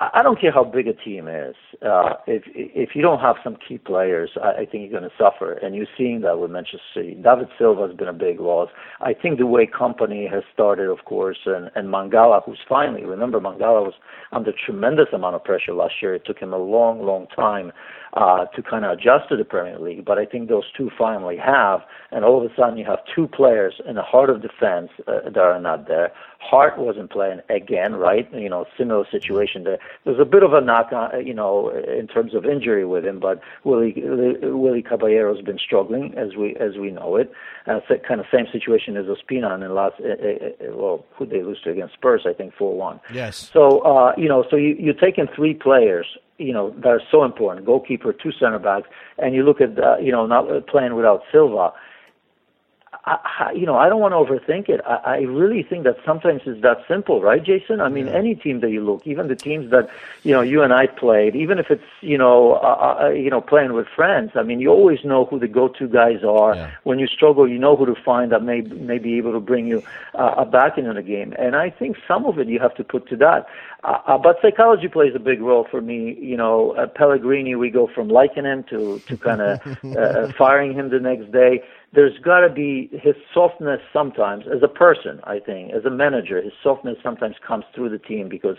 [0.02, 1.56] I don't care how big a team is.
[1.82, 5.16] Uh, if if you don't have some key players, I, I think you're going to
[5.18, 5.52] suffer.
[5.54, 7.16] And you're seeing that with Manchester City.
[7.16, 8.70] David Silva has been a big loss.
[9.02, 13.42] I think the way Kompany has started, of course, and and Mangala, who's finally remember
[13.42, 13.94] Mangala was
[14.32, 16.16] under tremendous amount of pressure last year.
[16.16, 17.74] It took him a long, long time
[18.14, 20.06] uh, to kind of adjust to the Premier League.
[20.06, 21.82] But I think those two finally have,
[22.12, 25.30] and all of a sudden you have two players in the heart of defense uh,
[25.30, 26.12] that are not there.
[26.40, 28.28] Hart wasn't playing again, right?
[28.34, 29.80] You know, similar situation there.
[30.06, 33.20] There's a bit of a knock on, you know, in terms of injury with him,
[33.20, 33.94] but Willy
[34.42, 37.32] Willy Caballero's been struggling as we as we know it.
[37.68, 39.96] Uh, kind of same situation as Ospina in last.
[40.00, 42.26] Uh, uh, well, who they lose to against Spurs?
[42.26, 43.00] I think four one.
[43.14, 43.50] Yes.
[43.54, 46.06] So uh, you know, so you you're taking three players
[46.38, 49.98] you know that are so important: goalkeeper, two center backs, and you look at uh,
[49.98, 51.72] you know not playing without Silva.
[53.10, 54.82] I, you know, I don't want to overthink it.
[54.86, 57.82] I, I really think that sometimes it's that simple, right, Jason?
[57.82, 58.14] I mean, yeah.
[58.14, 59.90] any team that you look, even the teams that
[60.24, 63.42] you know you and I played, even if it's you know, uh, uh, you know,
[63.42, 64.32] playing with friends.
[64.36, 66.56] I mean, you always know who the go-to guys are.
[66.56, 66.72] Yeah.
[66.84, 69.68] When you struggle, you know who to find that may may be able to bring
[69.68, 69.82] you
[70.14, 71.34] uh, back into the game.
[71.38, 73.48] And I think some of it you have to put to that.
[73.84, 76.18] Uh, uh, but psychology plays a big role for me.
[76.20, 79.60] You know, uh, Pellegrini, we go from liking him to to kind of
[79.98, 84.68] uh, firing him the next day there's got to be his softness sometimes as a
[84.68, 88.58] person, I think, as a manager, his softness sometimes comes through the team because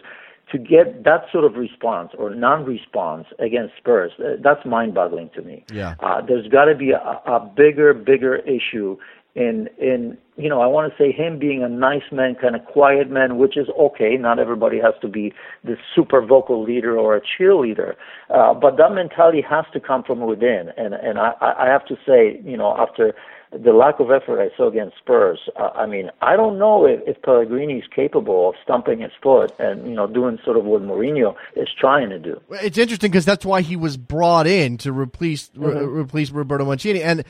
[0.50, 4.10] to get that sort of response or non-response against Spurs,
[4.42, 5.64] that's mind-boggling to me.
[5.72, 5.94] Yeah.
[6.00, 8.96] Uh, there's got to be a, a bigger, bigger issue
[9.34, 12.64] in in you know I want to say him being a nice man, kind of
[12.64, 14.16] quiet man, which is okay.
[14.16, 15.32] Not everybody has to be
[15.64, 17.94] the super vocal leader or a cheerleader,
[18.30, 20.70] uh, but that mentality has to come from within.
[20.76, 23.14] And and I I have to say you know after
[23.52, 27.00] the lack of effort I saw against Spurs, uh, I mean I don't know if,
[27.06, 30.82] if Pellegrini is capable of stumping his foot and you know doing sort of what
[30.82, 32.40] Mourinho is trying to do.
[32.50, 35.64] It's interesting because that's why he was brought in to replace mm-hmm.
[35.64, 37.24] re- replace Roberto Mancini and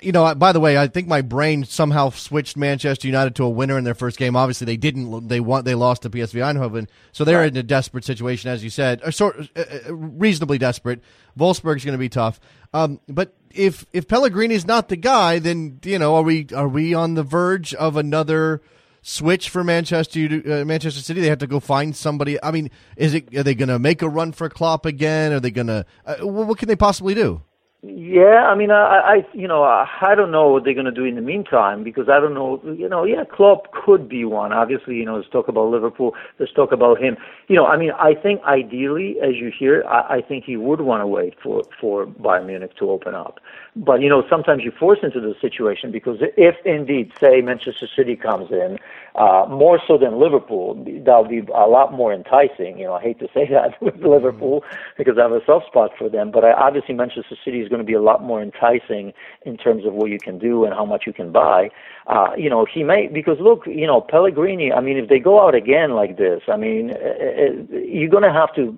[0.00, 3.50] you know, by the way, I think my brain somehow switched Manchester United to a
[3.50, 4.34] winner in their first game.
[4.34, 5.28] Obviously, they didn't.
[5.28, 5.64] They won.
[5.64, 7.48] They lost to PSV Eindhoven, so they're right.
[7.48, 11.00] in a desperate situation, as you said, or sort uh, uh, reasonably desperate.
[11.38, 12.40] Wolfsburg's going to be tough.
[12.72, 16.94] Um, but if if Pellegrini's not the guy, then you know, are we are we
[16.94, 18.62] on the verge of another?
[19.06, 21.20] switch for Manchester uh, Manchester City?
[21.20, 22.42] They have to go find somebody.
[22.42, 25.30] I mean, is it are they going to make a run for Klopp again?
[25.30, 25.84] Are they going to?
[26.06, 27.42] Uh, what can they possibly do?
[27.86, 31.04] Yeah, I mean, I, I you know, I don't know what they're going to do
[31.04, 34.54] in the meantime because I don't know, you know, yeah, Klopp could be one.
[34.54, 36.14] Obviously, you know, let's talk about Liverpool.
[36.38, 37.18] Let's talk about him.
[37.46, 40.80] You know, I mean, I think ideally, as you hear, I, I think he would
[40.80, 43.38] want to wait for for Bayern Munich to open up.
[43.76, 48.16] But you know, sometimes you force into the situation because if indeed, say, Manchester City
[48.16, 48.78] comes in,
[49.14, 52.78] uh, more so than Liverpool, that'll be a lot more enticing.
[52.78, 54.64] You know, I hate to say that with Liverpool
[54.96, 57.86] because I have a soft spot for them, but I, obviously Manchester City is going
[57.86, 59.12] to be a lot more enticing
[59.44, 61.68] in terms of what you can do and how much you can buy.
[62.06, 64.72] Uh, you know, he may because look, you know, Pellegrini.
[64.72, 67.76] I mean, if they go out again like this, I mean, it, uh, it, uh,
[67.78, 68.76] you're going to have to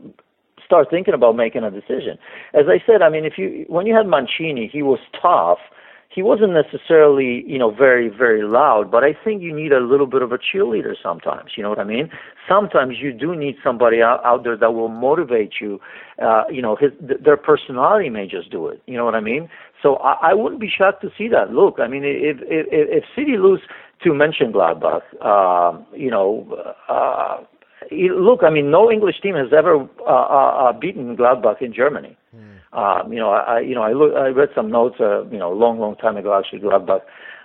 [0.65, 2.19] start thinking about making a decision.
[2.55, 5.59] As I said, I mean, if you when you had Mancini, he was tough.
[6.17, 10.07] He wasn't necessarily, you know, very, very loud, but I think you need a little
[10.07, 11.51] bit of a cheerleader sometimes.
[11.59, 12.09] You know what I mean?
[12.49, 15.79] Sometimes you do need somebody out, out there that will motivate you.
[16.19, 18.81] Uh, you know, his their personality may just do it.
[18.87, 19.51] You know what I mean?
[19.83, 21.53] So I, I wouldn't be shocked to see that.
[21.53, 23.61] Look, I mean, if if, if City lose
[24.03, 26.47] to mention Mönchengladbach, uh, you know,
[26.89, 27.45] uh,
[27.91, 32.17] look, I mean, no English team has ever uh, uh, uh beaten Gladbach in Germany.
[32.35, 32.56] Mm.
[32.77, 35.51] Um, you know, I you know I look, I read some notes, uh, you know,
[35.51, 36.39] a long, long time ago.
[36.39, 37.01] Actually, Gladbach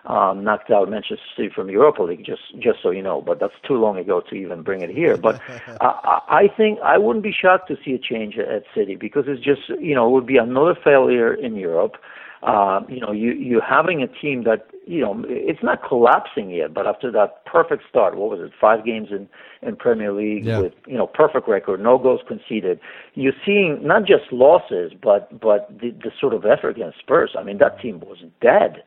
[0.05, 2.25] um, knocked out Manchester City from Europa League.
[2.25, 5.15] Just just so you know, but that's too long ago to even bring it here.
[5.15, 5.41] But
[5.81, 5.93] uh,
[6.27, 9.69] I think I wouldn't be shocked to see a change at City because it's just
[9.79, 11.95] you know it would be another failure in Europe.
[12.43, 16.73] Uh, you know, you you having a team that you know it's not collapsing yet,
[16.73, 18.51] but after that perfect start, what was it?
[18.59, 19.29] Five games in
[19.61, 20.59] in Premier League yeah.
[20.59, 22.79] with you know perfect record, no goals conceded.
[23.13, 27.35] You're seeing not just losses, but but the, the sort of effort against Spurs.
[27.37, 28.83] I mean, that team was dead.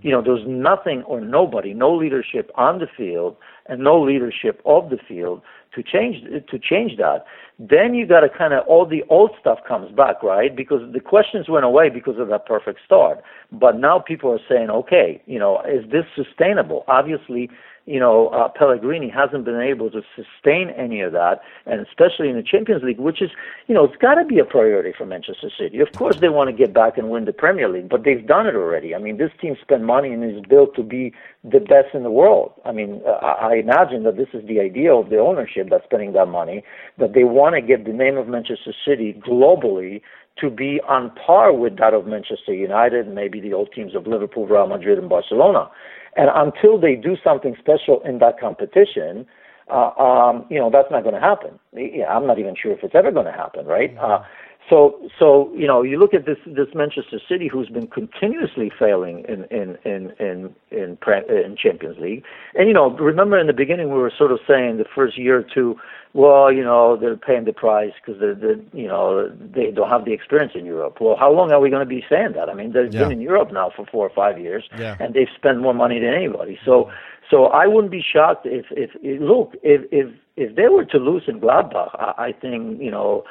[0.00, 4.90] You know, there's nothing or nobody, no leadership on the field and no leadership of
[4.90, 5.42] the field
[5.74, 7.24] to change to change that.
[7.58, 10.54] Then you got to kind of all the old stuff comes back, right?
[10.54, 13.22] Because the questions went away because of that perfect start.
[13.52, 16.84] But now people are saying, okay, you know, is this sustainable?
[16.88, 17.48] Obviously,
[17.86, 22.36] you know, uh, Pellegrini hasn't been able to sustain any of that, and especially in
[22.36, 23.30] the Champions League, which is,
[23.66, 25.80] you know, it's got to be a priority for Manchester City.
[25.80, 28.46] Of course, they want to get back and win the Premier League, but they've done
[28.46, 28.94] it already.
[28.94, 31.12] I mean, this team spent money and is built to be
[31.42, 32.52] the best in the world.
[32.64, 36.12] I mean, uh, I imagine that this is the idea of the ownership that's spending
[36.12, 36.62] that money,
[36.98, 40.02] that they want to get the name of Manchester City globally
[40.40, 44.06] to be on par with that of Manchester United, and maybe the old teams of
[44.06, 45.70] Liverpool, Real Madrid, and Barcelona.
[46.16, 49.26] And until they do something special in that competition,
[49.70, 51.58] uh, um, you know, that's not going to happen.
[51.74, 53.94] Yeah, I'm not even sure if it's ever going to happen, right?
[53.94, 54.04] Mm-hmm.
[54.04, 54.24] Uh,
[54.70, 59.24] so, so you know, you look at this this Manchester City, who's been continuously failing
[59.28, 63.88] in in in in in, in Champions League, and you know, remember in the beginning
[63.88, 65.76] we were sort of saying the first year or two,
[66.14, 70.04] well, you know, they're paying the price because they're, they're, you know, they don't have
[70.04, 70.98] the experience in Europe.
[71.00, 72.48] Well, how long are we going to be saying that?
[72.48, 73.00] I mean, they've yeah.
[73.00, 74.96] been in Europe now for four or five years, yeah.
[75.00, 76.58] and they've spent more money than anybody.
[76.64, 76.90] So,
[77.30, 80.98] so I wouldn't be shocked if, if, if look, if if if they were to
[80.98, 83.24] lose in Gladbach, I, I think you know.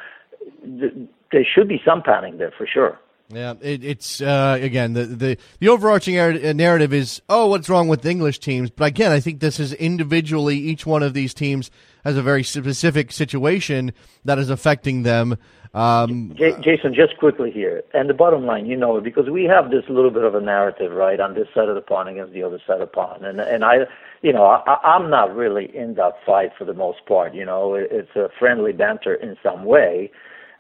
[0.64, 0.94] Th-
[1.32, 3.00] there should be some panic there for sure.
[3.34, 8.06] Yeah, it, it's uh, again the, the the overarching narrative is oh what's wrong with
[8.06, 11.72] English teams, but again I think this is individually each one of these teams
[12.04, 13.94] has a very specific situation
[14.26, 15.38] that is affecting them.
[15.74, 19.72] Um, J- Jason, just quickly here, and the bottom line, you know, because we have
[19.72, 22.44] this little bit of a narrative, right, on this side of the pond against the
[22.44, 23.86] other side of the pond, and and I,
[24.22, 27.34] you know, I, I'm not really in that fight for the most part.
[27.34, 30.12] You know, it's a friendly banter in some way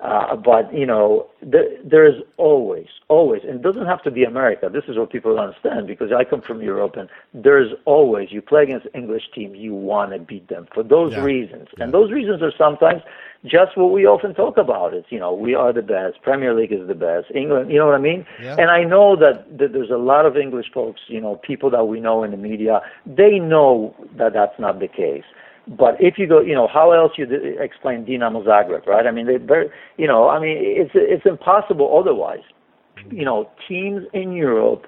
[0.02, 4.24] uh, but you know, the, there is always, always, and it doesn't have to be
[4.24, 4.68] America.
[4.72, 8.32] This is what people don't understand because I come from Europe, and there is always
[8.32, 11.24] you play against English teams, you want to beat them for those yeah.
[11.24, 11.84] reasons, yeah.
[11.84, 13.04] and those reasons are sometimes
[13.45, 14.95] just what we often talk about.
[14.95, 16.22] It's you know, we are the best.
[16.24, 17.28] Premier League is the best.
[17.36, 18.26] England, you know what I mean?
[18.41, 18.56] Yeah.
[18.58, 21.86] And I know that, that there's a lot of English folks, you know, people that
[21.86, 22.82] we know in the media.
[23.06, 25.24] They know that that's not the case.
[25.68, 27.26] But if you go, you know, how else you
[27.59, 29.05] explain Dinamo Zagreb, right?
[29.05, 29.39] I mean, they
[29.97, 32.43] you know, I mean, it's it's impossible otherwise.
[33.09, 34.86] You know, teams in Europe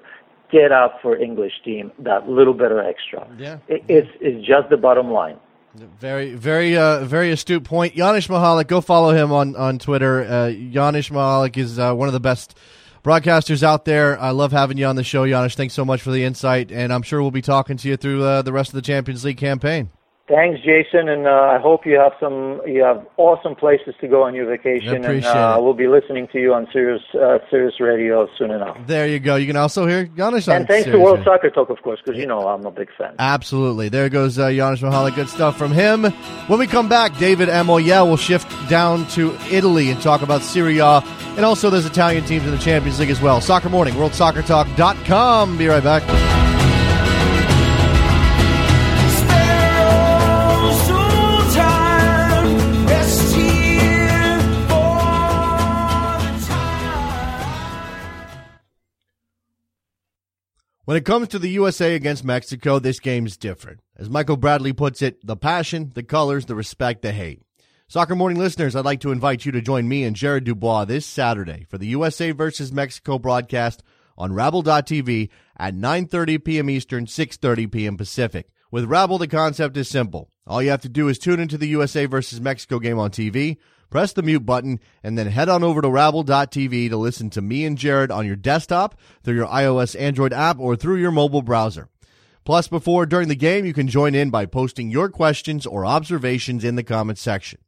[0.50, 3.26] get out for English team that little bit of extra.
[3.38, 5.36] Yeah, it, it's it's just the bottom line.
[5.74, 7.94] Very, very, uh, very astute point.
[7.94, 10.22] Janusz Michallik, go follow him on on Twitter.
[10.22, 12.56] Uh, Janusz Michallik is uh, one of the best
[13.02, 14.18] broadcasters out there.
[14.20, 15.56] I love having you on the show, Janusz.
[15.56, 18.22] Thanks so much for the insight, and I'm sure we'll be talking to you through
[18.22, 19.90] uh, the rest of the Champions League campaign.
[20.26, 24.22] Thanks, Jason, and uh, I hope you have some you have awesome places to go
[24.22, 25.04] on your vacation.
[25.04, 28.74] and uh, we'll be listening to you on Sirius uh, Sirius Radio soon enough.
[28.86, 29.36] There you go.
[29.36, 32.18] You can also hear Janusz And thanks Sirius to World Soccer Talk, of course, because
[32.18, 33.16] you know I'm a big fan.
[33.18, 33.90] Absolutely.
[33.90, 35.14] There goes uh, Michallik.
[35.14, 36.04] Good stuff from him.
[36.46, 40.78] When we come back, David Amoyal will shift down to Italy and talk about Serie
[40.78, 41.02] A,
[41.36, 43.42] and also there's Italian teams in the Champions League as well.
[43.42, 45.58] Soccer Morning, WorldSoccerTalk.com.
[45.58, 46.53] Be right back.
[60.84, 63.80] When it comes to the USA against Mexico, this game's different.
[63.96, 67.40] As Michael Bradley puts it, the passion, the colors, the respect, the hate.
[67.88, 71.06] Soccer Morning listeners, I'd like to invite you to join me and Jared Dubois this
[71.06, 73.82] Saturday for the USA versus Mexico broadcast
[74.18, 76.68] on Rabble.tv at 9.30 p.m.
[76.68, 77.96] Eastern, 6.30 p.m.
[77.96, 78.50] Pacific.
[78.70, 80.28] With Rabble, the concept is simple.
[80.46, 83.56] All you have to do is tune into the USA versus Mexico game on TV–
[83.90, 87.64] press the mute button, and then head on over to rabble.tv to listen to me
[87.64, 91.88] and Jared on your desktop, through your iOS Android app, or through your mobile browser.
[92.44, 96.62] Plus, before during the game, you can join in by posting your questions or observations
[96.62, 97.58] in the comments section.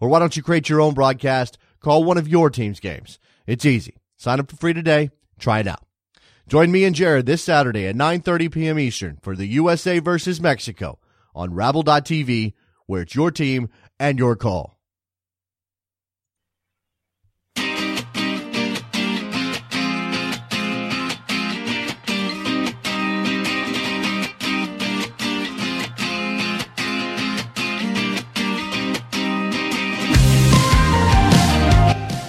[0.00, 1.58] Or why don't you create your own broadcast?
[1.80, 3.18] Call one of your team's games.
[3.46, 3.96] It's easy.
[4.16, 5.10] Sign up for free today.
[5.38, 5.84] Try it out.
[6.48, 8.78] Join me and Jared this Saturday at 9:30 p.m.
[8.78, 10.98] Eastern for the USA versus Mexico
[11.34, 12.52] on rabble.tv,
[12.86, 14.73] where it's your team and your call.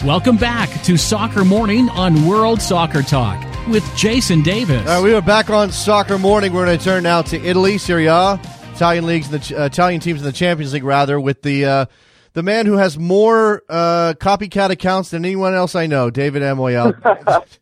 [0.05, 4.87] Welcome back to Soccer Morning on World Soccer Talk with Jason Davis.
[4.87, 6.53] Uh, we are back on Soccer Morning.
[6.53, 8.39] We're going to turn now to Italy, Serie A,
[8.75, 11.85] Italian leagues, and the uh, Italian teams in the Champions League, rather, with the uh,
[12.33, 16.93] the man who has more uh, copycat accounts than anyone else I know, David Amoyal.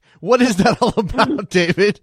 [0.20, 2.02] what is that all about, David?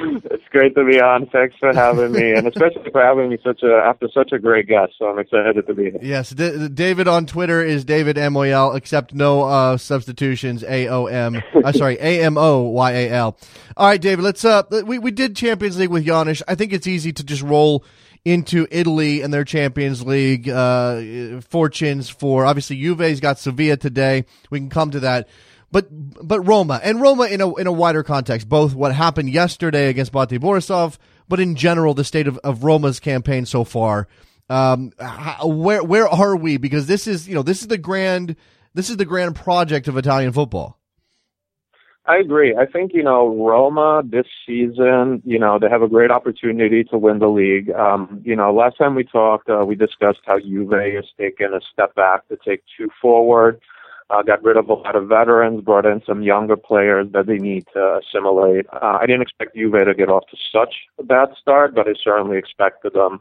[0.00, 1.26] It's great to be on.
[1.26, 4.66] Thanks for having me, and especially for having me such a after such a great
[4.66, 4.92] guest.
[4.98, 5.98] So I'm excited to be here.
[6.02, 10.62] Yes, D- David on Twitter is David Moyal, except no uh, substitutions.
[10.64, 11.42] A O M.
[11.64, 13.36] uh, sorry, A M O Y A L.
[13.76, 14.22] All right, David.
[14.22, 14.44] Let's.
[14.44, 16.42] Uh, we we did Champions League with Janusz.
[16.46, 17.84] I think it's easy to just roll
[18.24, 24.24] into Italy and their Champions League uh, fortunes for obviously Juve's got Sevilla today.
[24.50, 25.28] We can come to that
[25.70, 29.88] but but Roma and Roma in a in a wider context, both what happened yesterday
[29.88, 30.98] against Bate Borisov,
[31.28, 34.08] but in general the state of, of Roma's campaign so far.
[34.50, 36.56] Um, how, where where are we?
[36.56, 38.36] Because this is you know this is the grand
[38.74, 40.78] this is the grand project of Italian football.
[42.06, 42.56] I agree.
[42.56, 45.20] I think you know Roma this season.
[45.26, 47.70] You know they have a great opportunity to win the league.
[47.70, 51.60] Um, you know, last time we talked, uh, we discussed how Juve has taken a
[51.70, 53.60] step back to take two forward
[54.10, 57.36] uh, got rid of a lot of veterans, brought in some younger players that they
[57.36, 58.66] need to assimilate.
[58.72, 61.92] Uh, I didn't expect Juve to get off to such a bad start, but I
[62.02, 63.20] certainly expected them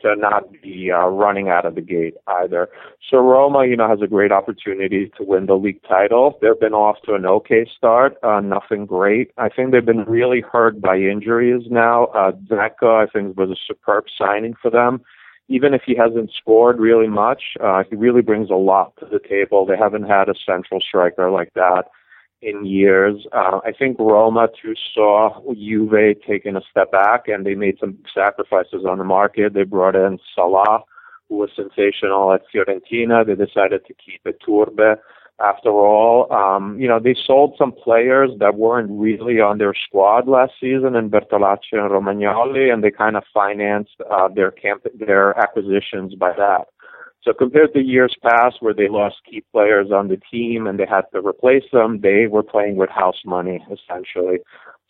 [0.00, 2.68] to not be uh, running out of the gate either.
[3.10, 6.38] So Roma, you know, has a great opportunity to win the league title.
[6.42, 9.30] They've been off to an okay start, uh, nothing great.
[9.38, 12.06] I think they've been really hurt by injuries now.
[12.06, 15.00] Uh, Dzeko, I think, was a superb signing for them
[15.48, 19.20] even if he hasn't scored really much, uh, he really brings a lot to the
[19.20, 19.66] table.
[19.66, 21.84] They haven't had a central striker like that
[22.40, 23.26] in years.
[23.32, 27.98] Uh, I think Roma too saw Juve taking a step back, and they made some
[28.14, 29.54] sacrifices on the market.
[29.54, 30.80] They brought in Salah,
[31.28, 33.26] who was sensational at Fiorentina.
[33.26, 34.96] They decided to keep Iturbe
[35.40, 36.32] after all.
[36.32, 40.94] Um, you know, they sold some players that weren't really on their squad last season
[40.94, 46.32] in Bertolacci and Romagnoli, and they kind of financed uh, their camp their acquisitions by
[46.36, 46.66] that.
[47.22, 50.84] So compared to years past where they lost key players on the team and they
[50.86, 54.40] had to replace them, they were playing with house money essentially.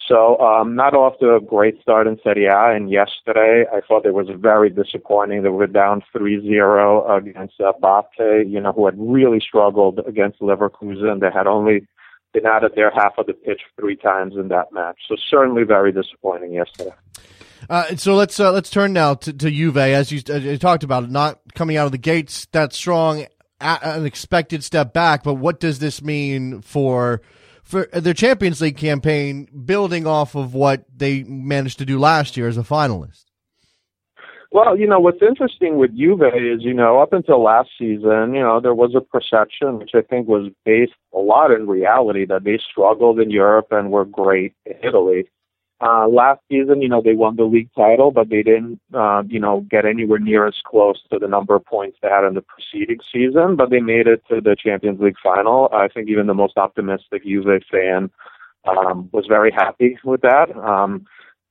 [0.06, 2.74] So um, not off to a great start in Serie A.
[2.74, 5.42] And yesterday, I thought it was very disappointing.
[5.42, 11.20] that we're down 3-0 against uh, Bate, you know, who had really struggled against Leverkusen.
[11.20, 11.86] They had only
[12.34, 14.98] been out of their half of the pitch three times in that match.
[15.08, 16.92] So certainly very disappointing yesterday.
[17.70, 20.84] Uh, so let's uh, let's turn now to, to Juve, as you, as you talked
[20.84, 23.26] about, not coming out of the gates that strong,
[23.58, 25.22] an expected step back.
[25.22, 27.22] But what does this mean for
[27.64, 32.46] for their Champions League campaign, building off of what they managed to do last year
[32.46, 33.24] as a finalist?
[34.52, 38.40] Well, you know, what's interesting with Juve is, you know, up until last season, you
[38.40, 42.44] know, there was a perception, which I think was based a lot in reality, that
[42.44, 45.24] they struggled in Europe and were great in Italy.
[45.86, 49.38] Uh, last season, you know, they won the league title, but they didn't, uh, you
[49.38, 52.40] know, get anywhere near as close to the number of points they had in the
[52.42, 55.68] preceding season, but they made it to the Champions League final.
[55.72, 58.10] I think even the most optimistic Juve fan
[58.66, 60.56] um, was very happy with that.
[60.56, 61.04] Um,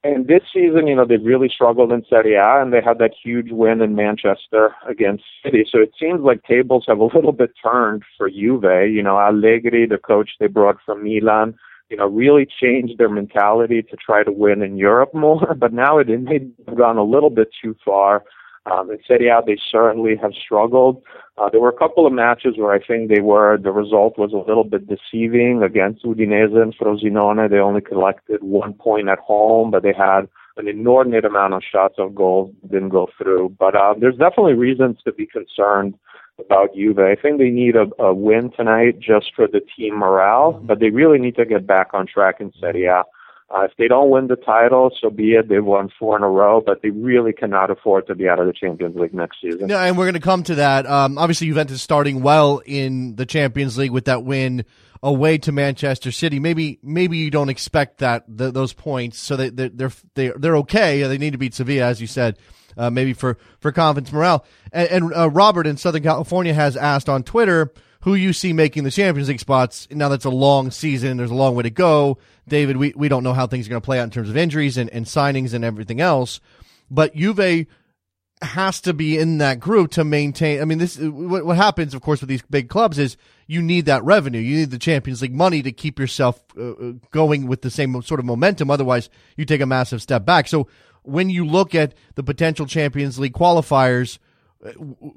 [0.03, 3.13] and this season, you know, they really struggled in Serie A, and they had that
[3.23, 5.63] huge win in Manchester against City.
[5.69, 8.63] So it seems like tables have a little bit turned for Juve.
[8.63, 11.55] You know, Allegri, the coach they brought from Milan,
[11.89, 15.55] you know, really changed their mentality to try to win in Europe more.
[15.57, 18.23] But now it may have gone a little bit too far.
[18.65, 21.03] Um, in Serie A, they certainly have struggled.
[21.37, 24.31] Uh, there were a couple of matches where I think they were, the result was
[24.31, 27.49] a little bit deceiving against Udinese and Frosinone.
[27.49, 31.95] They only collected one point at home, but they had an inordinate amount of shots
[31.97, 33.55] of goals didn't go through.
[33.59, 35.95] But uh, there's definitely reasons to be concerned
[36.45, 36.99] about Juve.
[36.99, 40.89] I think they need a, a win tonight just for the team morale, but they
[40.89, 43.03] really need to get back on track in Serie A.
[43.53, 45.47] Uh, if they don't win the title, so be it.
[45.47, 48.47] They've won four in a row, but they really cannot afford to be out of
[48.47, 49.69] the Champions League next season.
[49.69, 50.87] Yeah, and we're going to come to that.
[50.87, 54.65] Um, obviously, Juventus starting well in the Champions League with that win
[55.03, 56.39] away to Manchester City.
[56.39, 60.57] Maybe maybe you don't expect that the, those points, so they, they're they're they're, they're
[60.57, 61.03] okay.
[61.03, 62.39] They need to beat Sevilla, as you said
[62.77, 64.45] uh, maybe for for confidence morale.
[64.71, 67.71] And, and uh, Robert in Southern California has asked on Twitter
[68.01, 69.87] who you see making the Champions League spots.
[69.89, 71.17] Now that's a long season.
[71.17, 72.17] There's a long way to go.
[72.47, 74.35] David, we, we don't know how things are going to play out in terms of
[74.35, 76.41] injuries and, and signings and everything else.
[76.91, 77.65] But Juve
[78.41, 80.61] has to be in that group to maintain.
[80.61, 83.15] I mean, this what, what happens, of course, with these big clubs is
[83.47, 84.39] you need that revenue.
[84.39, 88.01] You need the Champions League money to keep yourself uh, uh going with the same
[88.01, 88.69] sort of momentum.
[88.69, 90.47] Otherwise, you take a massive step back.
[90.47, 90.67] So,
[91.03, 94.19] when you look at the potential Champions League qualifiers,
[94.65, 94.69] uh,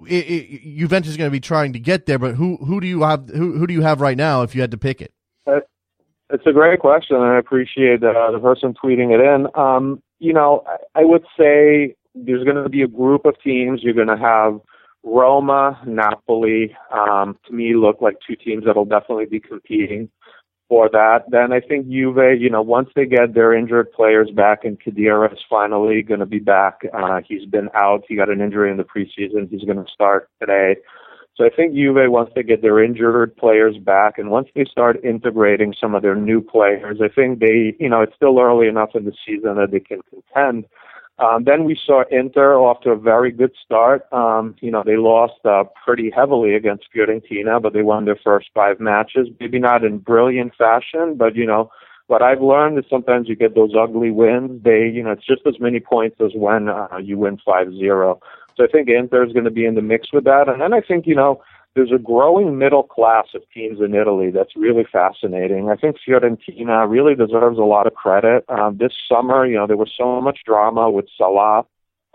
[0.07, 2.19] it, it, Juventus is going to be trying to get there.
[2.19, 4.61] But who who do you have who who do you have right now if you
[4.61, 5.13] had to pick it?
[6.29, 9.47] It's a great question, and I appreciate uh, the person tweeting it in.
[9.55, 13.81] Um, you know, I, I would say there's going to be a group of teams.
[13.83, 14.59] You're going to have
[15.05, 16.77] Roma, Napoli.
[16.91, 20.11] Um, to me, look like two teams that'll definitely be competing
[20.69, 21.25] for that.
[21.29, 25.33] Then I think Juve, you know, once they get their injured players back, and Khedira
[25.33, 26.81] is finally going to be back.
[26.93, 28.05] Uh, he's been out.
[28.09, 29.49] He got an injury in the preseason.
[29.49, 30.77] He's going to start today.
[31.37, 35.05] So I think Juve, once they get their injured players back, and once they start
[35.05, 38.91] integrating some of their new players, I think they, you know, it's still early enough
[38.95, 40.65] in the season that they can contend.
[41.19, 44.07] Um, then we saw Inter off to a very good start.
[44.13, 48.51] Um, you know, they lost uh, pretty heavily against Fiorentina, but they won their first
[48.55, 49.29] five matches.
[49.41, 51.71] Maybe not in brilliant fashion, but you know,
[52.09, 54.63] what I've learned is sometimes you get those ugly wins.
[54.63, 58.21] They, you know, it's just as many points as when uh, you win five zero.
[58.57, 60.49] So I think Inter is going to be in the mix with that.
[60.49, 61.43] And then I think, you know,
[61.77, 65.69] there's a growing middle class of teams in Italy that's really fascinating.
[65.69, 68.47] I think Fiorentina really deserves a lot of credit.
[68.49, 71.67] Um, this summer, you know, there was so much drama with Salah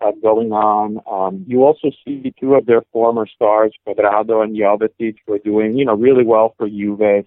[0.03, 0.99] uh, going on.
[1.09, 5.77] Um, you also see two of their former stars, Cuadrado and Jovetic, who are doing,
[5.77, 7.23] you know, really well for Juve.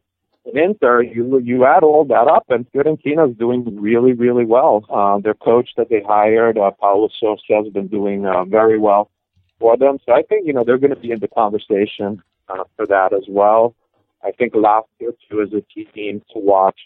[0.46, 4.84] In Inter, you you add all that up, and Fiorentina is doing really, really well.
[4.90, 9.08] Uh, their coach that they hired, uh, Paulo Sousa, has been doing uh, very well
[9.64, 9.96] for them.
[10.04, 13.14] So I think, you know, they're going to be in the conversation uh, for that
[13.14, 13.74] as well.
[14.22, 16.80] I think Lazio, too, is a team to watch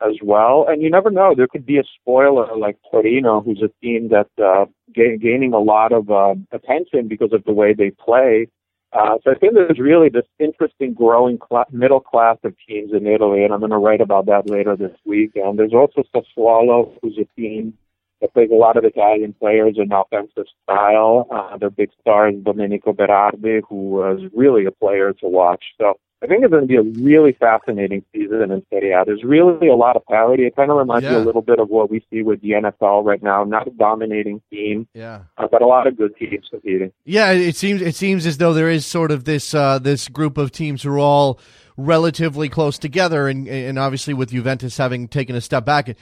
[0.00, 0.64] as well.
[0.68, 1.34] And you never know.
[1.36, 5.58] There could be a spoiler like Torino, who's a team that uh, ga- gaining a
[5.58, 8.46] lot of uh, attention because of the way they play.
[8.92, 13.08] Uh, so I think there's really this interesting growing cl- middle class of teams in
[13.08, 15.32] Italy, and I'm going to write about that later this week.
[15.34, 17.74] And there's also Sassuolo, who's a team
[18.20, 21.26] that plays a lot of Italian players in offensive style.
[21.30, 25.64] Uh, their big star is Domenico Berardi, who was really a player to watch.
[25.78, 29.04] So I think it's going to be a really fascinating season in Serie A.
[29.06, 30.44] There's really a lot of parity.
[30.46, 31.12] It kind of reminds Yeah.
[31.12, 33.42] me a little bit of what we see with the NFL right now.
[33.44, 35.20] Not a dominating team, Yeah.
[35.38, 36.92] uh, but a lot of good teams competing.
[37.06, 40.36] Yeah, it seems it seems as though there is sort of this uh, this group
[40.36, 41.38] of teams who are all
[41.78, 45.96] relatively close together, and and obviously with Juventus having taken a step back,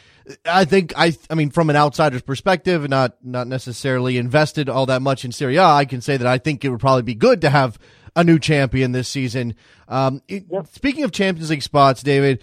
[0.44, 5.00] I think I I mean from an outsider's perspective, not not necessarily invested all that
[5.02, 7.40] much in Serie A, I can say that I think it would probably be good
[7.42, 7.78] to have
[8.16, 9.54] a new champion this season.
[9.88, 12.42] Um, it- Speaking of Champions League spots, David,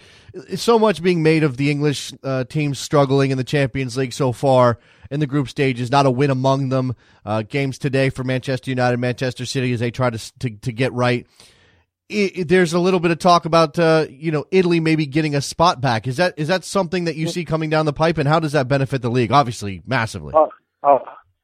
[0.56, 4.32] so much being made of the English uh, teams struggling in the Champions League so
[4.32, 4.78] far
[5.10, 6.94] in the group stages, not a win among them.
[7.24, 10.92] Uh, games today for Manchester United, Manchester City as they try to to, to get
[10.92, 11.26] right.
[12.10, 15.34] I I- there's a little bit of talk about uh, you know Italy maybe getting
[15.34, 16.06] a spot back.
[16.06, 18.52] Is that is that something that you see coming down the pipe, and how does
[18.52, 19.32] that benefit the league?
[19.32, 20.32] Obviously, massively.
[20.36, 20.50] Oh,
[20.84, 21.00] oh,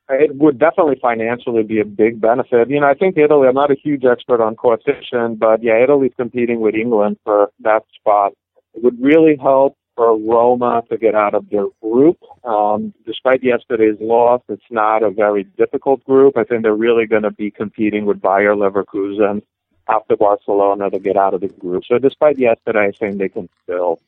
[0.08, 2.68] it would definitely financially be a big benefit.
[2.68, 6.12] You know, I think Italy, I'm not a huge expert on coefficient, but yeah, Italy's
[6.16, 8.32] competing with England for that spot.
[8.74, 12.18] It would really help for Roma to get out of their group.
[12.44, 16.36] Um, despite yesterday's loss, it's not a very difficult group.
[16.36, 19.42] I think they're really going to be competing with Bayer Leverkusen
[19.88, 21.84] after Barcelona to get out of the group.
[21.86, 24.00] So despite yesterday, I think they can still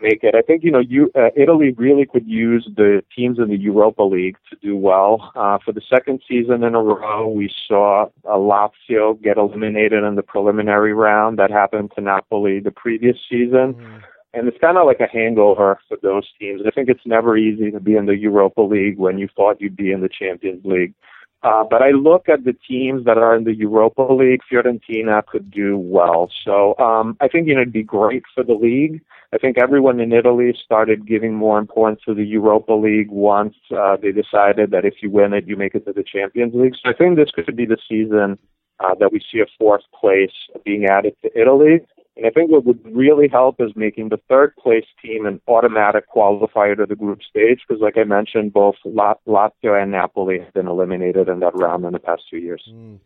[0.00, 0.34] make it.
[0.34, 4.02] I think you know, you uh, Italy really could use the teams in the Europa
[4.02, 5.32] League to do well.
[5.36, 10.14] Uh, for the second season in a row, we saw uh, Lazio get eliminated in
[10.14, 11.38] the preliminary round.
[11.38, 14.02] That happened to Napoli the previous season.
[14.32, 16.62] And it's kind of like a hangover for those teams.
[16.64, 19.76] I think it's never easy to be in the Europa League when you thought you'd
[19.76, 20.94] be in the Champions League.
[21.42, 24.40] Uh, but I look at the teams that are in the Europa League.
[24.50, 26.30] Fiorentina could do well.
[26.44, 29.00] So um, I think you know it'd be great for the league.
[29.32, 33.96] I think everyone in Italy started giving more importance to the Europa League once uh,
[33.96, 36.74] they decided that if you win it, you make it to the Champions League.
[36.74, 38.38] So I think this could be the season
[38.80, 40.32] uh, that we see a fourth place
[40.64, 41.80] being added to Italy.
[42.20, 46.04] And I think what would really help is making the third place team an automatic
[46.14, 50.52] qualifier to the group stage because, like I mentioned, both La- Lazio and Napoli have
[50.52, 52.62] been eliminated in that round in the past two years.
[52.70, 52.98] All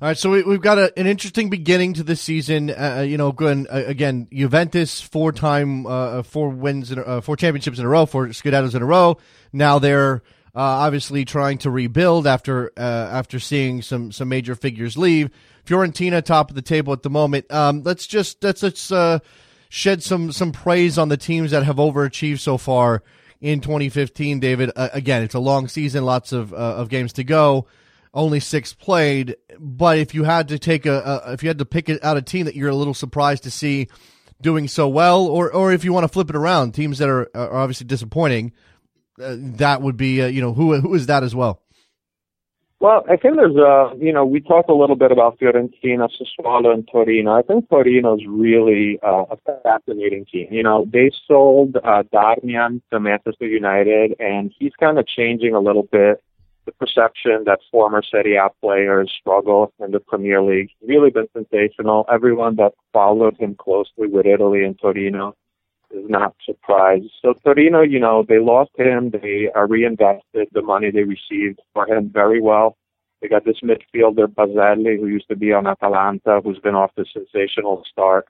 [0.00, 2.70] right, so we, we've got a, an interesting beginning to the season.
[2.70, 7.36] Uh, you know, again, uh, again, Juventus four time, uh, four wins, in, uh, four
[7.36, 9.16] championships in a row, four Scudettos in a row.
[9.52, 10.22] Now they're
[10.54, 15.30] uh, obviously trying to rebuild after uh, after seeing some some major figures leave.
[15.64, 17.50] Fiorentina top of the table at the moment.
[17.52, 19.20] Um, let's just let's let's uh,
[19.68, 23.02] shed some some praise on the teams that have overachieved so far
[23.40, 24.40] in 2015.
[24.40, 27.66] David, uh, again, it's a long season, lots of uh, of games to go
[28.14, 29.36] only six played.
[29.58, 32.22] But if you had to take a, a if you had to pick out a
[32.22, 33.88] team that you're a little surprised to see
[34.40, 37.28] doing so well, or or if you want to flip it around, teams that are,
[37.34, 38.52] are obviously disappointing,
[39.20, 41.60] uh, that would be uh, you know who who is that as well.
[42.84, 46.74] Well, I think there's a, you know, we talked a little bit about Fiorentina, Sassuolo,
[46.74, 47.32] and Torino.
[47.32, 50.48] I think Torino is really uh, a fascinating team.
[50.50, 55.60] You know, they sold uh, Darmian to Manchester United, and he's kind of changing a
[55.60, 56.22] little bit
[56.66, 60.68] the perception that former Serie A players struggle in the Premier League.
[60.86, 62.04] Really been sensational.
[62.12, 65.34] Everyone that followed him closely with Italy and Torino
[65.94, 67.10] is not surprised.
[67.22, 69.10] So Torino, you know, they lost him.
[69.10, 72.76] They uh, reinvested the money they received for him very well.
[73.20, 77.06] They got this midfielder Baselli, who used to be on Atalanta, who's been off the
[77.12, 78.26] sensational start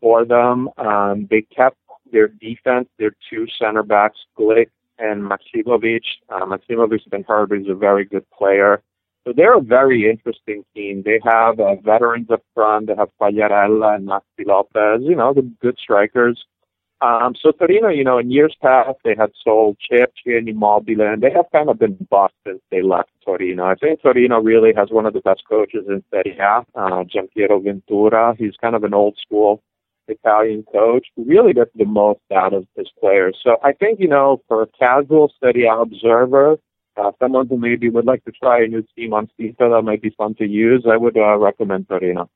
[0.00, 0.68] for them.
[0.78, 1.76] Um, they kept
[2.12, 6.02] their defense, their two center backs, Glik and Maksimovic.
[6.28, 8.82] Uh, Maksimovic's been but he's a very good player.
[9.24, 11.02] So they're a very interesting team.
[11.04, 12.86] They have uh, veterans up front.
[12.86, 16.42] They have Quagliarella and Maxi Lopez, you know, the good strikers.
[17.00, 21.22] Um, so Torino, you know, in years past, they had sold Cerci and Immobile, and
[21.22, 23.64] they have kind of been bust since they left Torino.
[23.64, 27.62] I think Torino really has one of the best coaches in Serie A, uh, Giampiero
[27.62, 28.34] Ventura.
[28.36, 29.62] He's kind of an old school
[30.08, 33.38] Italian coach who really gets the most out of his players.
[33.44, 36.58] So I think, you know, for a casual Serie A observer,
[36.96, 40.02] uh, someone who maybe would like to try a new team on FIFA that might
[40.02, 42.28] be fun to use, I would uh, recommend Torino.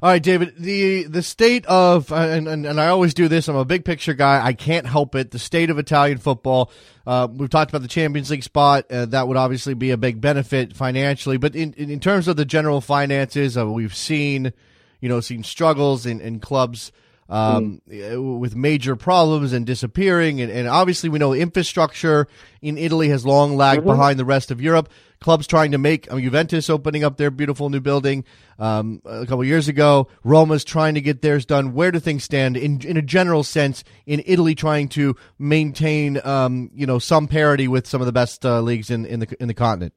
[0.00, 0.54] All right, David.
[0.58, 3.48] The the state of and, and, and I always do this.
[3.48, 4.44] I'm a big picture guy.
[4.44, 5.32] I can't help it.
[5.32, 6.70] The state of Italian football.
[7.04, 8.88] Uh, we've talked about the Champions League spot.
[8.92, 11.36] Uh, that would obviously be a big benefit financially.
[11.36, 14.52] But in in terms of the general finances, uh, we've seen
[15.00, 16.92] you know seen struggles in, in clubs
[17.28, 18.38] um, mm.
[18.38, 20.40] with major problems and disappearing.
[20.40, 22.26] And, and, obviously, we know infrastructure
[22.62, 23.90] in Italy has long lagged mm-hmm.
[23.90, 24.88] behind the rest of Europe.
[25.20, 28.24] Clubs trying to make I mean, Juventus opening up their beautiful new building
[28.58, 30.06] um, a couple years ago.
[30.22, 31.74] Roma's trying to get theirs done.
[31.74, 36.70] Where do things stand in in a general sense in Italy, trying to maintain um,
[36.72, 39.48] you know some parity with some of the best uh, leagues in, in the in
[39.48, 39.92] the continent?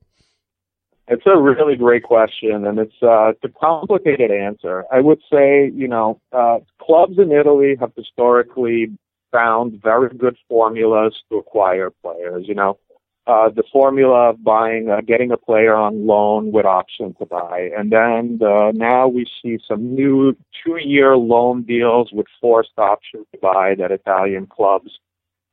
[1.14, 4.86] It's a really great question, and it's, uh, it's a complicated answer.
[4.94, 8.98] I would say, you know, uh, clubs in Italy have historically
[9.30, 12.48] found very good formulas to acquire players.
[12.48, 12.80] You know,
[13.28, 17.70] uh, the formula of buying, uh, getting a player on loan with option to buy,
[17.78, 20.34] and then uh, now we see some new
[20.64, 24.98] two-year loan deals with forced option to buy that Italian clubs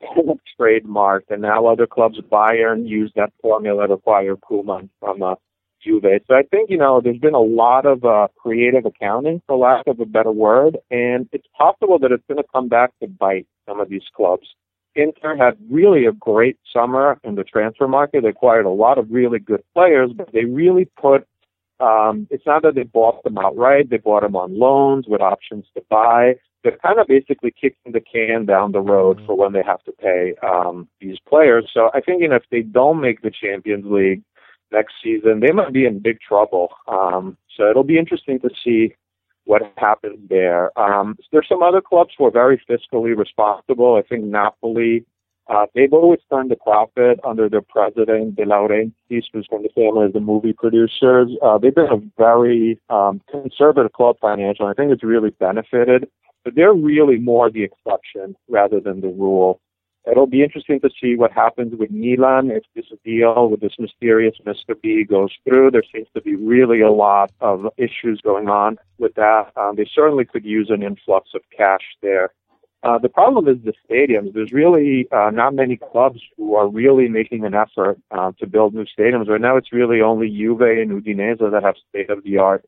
[0.61, 5.35] trademarked, and now other clubs, Bayern, use that formula to acquire Coman from uh,
[5.83, 6.21] Juve.
[6.27, 9.87] So I think, you know, there's been a lot of uh, creative accounting, for lack
[9.87, 13.47] of a better word, and it's possible that it's going to come back to bite
[13.67, 14.47] some of these clubs.
[14.95, 18.23] Inter had really a great summer in the transfer market.
[18.23, 21.27] They acquired a lot of really good players, but they really put
[21.81, 25.65] um, it's not that they bought them outright, they bought them on loans with options
[25.75, 26.35] to buy.
[26.65, 29.93] They're kind of basically kicking the can down the road for when they have to
[29.93, 31.71] pay um, these players.
[31.73, 34.23] So I think you know, if they don't make the Champions League,
[34.73, 36.71] next season, they might be in big trouble.
[36.87, 38.95] Um, so it'll be interesting to see
[39.45, 40.79] what happens there.
[40.79, 43.97] Um, there's some other clubs who are very fiscally responsible.
[43.97, 45.07] I think Napoli,
[45.49, 50.05] uh, they've always turned a profit under their president, De Laurentiis, who's from the family
[50.05, 51.31] of the movie producers.
[51.43, 54.69] Uh, they've been a very um, conservative club financially.
[54.69, 56.09] I think it's really benefited,
[56.45, 59.61] but they're really more the exception rather than the rule.
[60.11, 64.37] It'll be interesting to see what happens with Milan if this deal with this mysterious
[64.47, 64.81] Mr.
[64.81, 65.71] B goes through.
[65.71, 69.53] There seems to be really a lot of issues going on with that.
[69.57, 72.31] Um, they certainly could use an influx of cash there.
[72.83, 74.33] Uh, the problem is the stadiums.
[74.33, 78.73] There's really uh, not many clubs who are really making an effort uh, to build
[78.73, 79.29] new stadiums.
[79.29, 82.65] Right now, it's really only Juve and Udinese that have state-of-the-art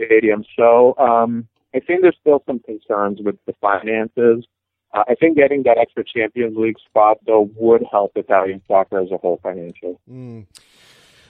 [0.00, 0.46] stadiums.
[0.56, 4.44] So um, I think there's still some concerns with the finances.
[4.92, 9.10] Uh, I think getting that extra Champions League spot though would help Italian soccer as
[9.10, 9.98] a whole financially.
[10.10, 10.46] Mm.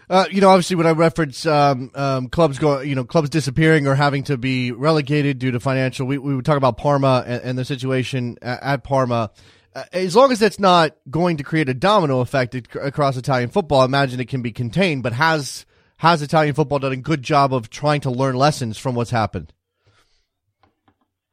[0.08, 3.88] Uh, you know, obviously, when I reference um, um, clubs going, you know, clubs disappearing
[3.88, 7.42] or having to be relegated due to financial, we, we would talk about Parma and,
[7.42, 9.32] and the situation at, at Parma.
[9.74, 13.80] Uh, as long as that's not going to create a domino effect across Italian football,
[13.80, 15.02] I imagine it can be contained.
[15.02, 18.94] But has has Italian football done a good job of trying to learn lessons from
[18.94, 19.52] what's happened?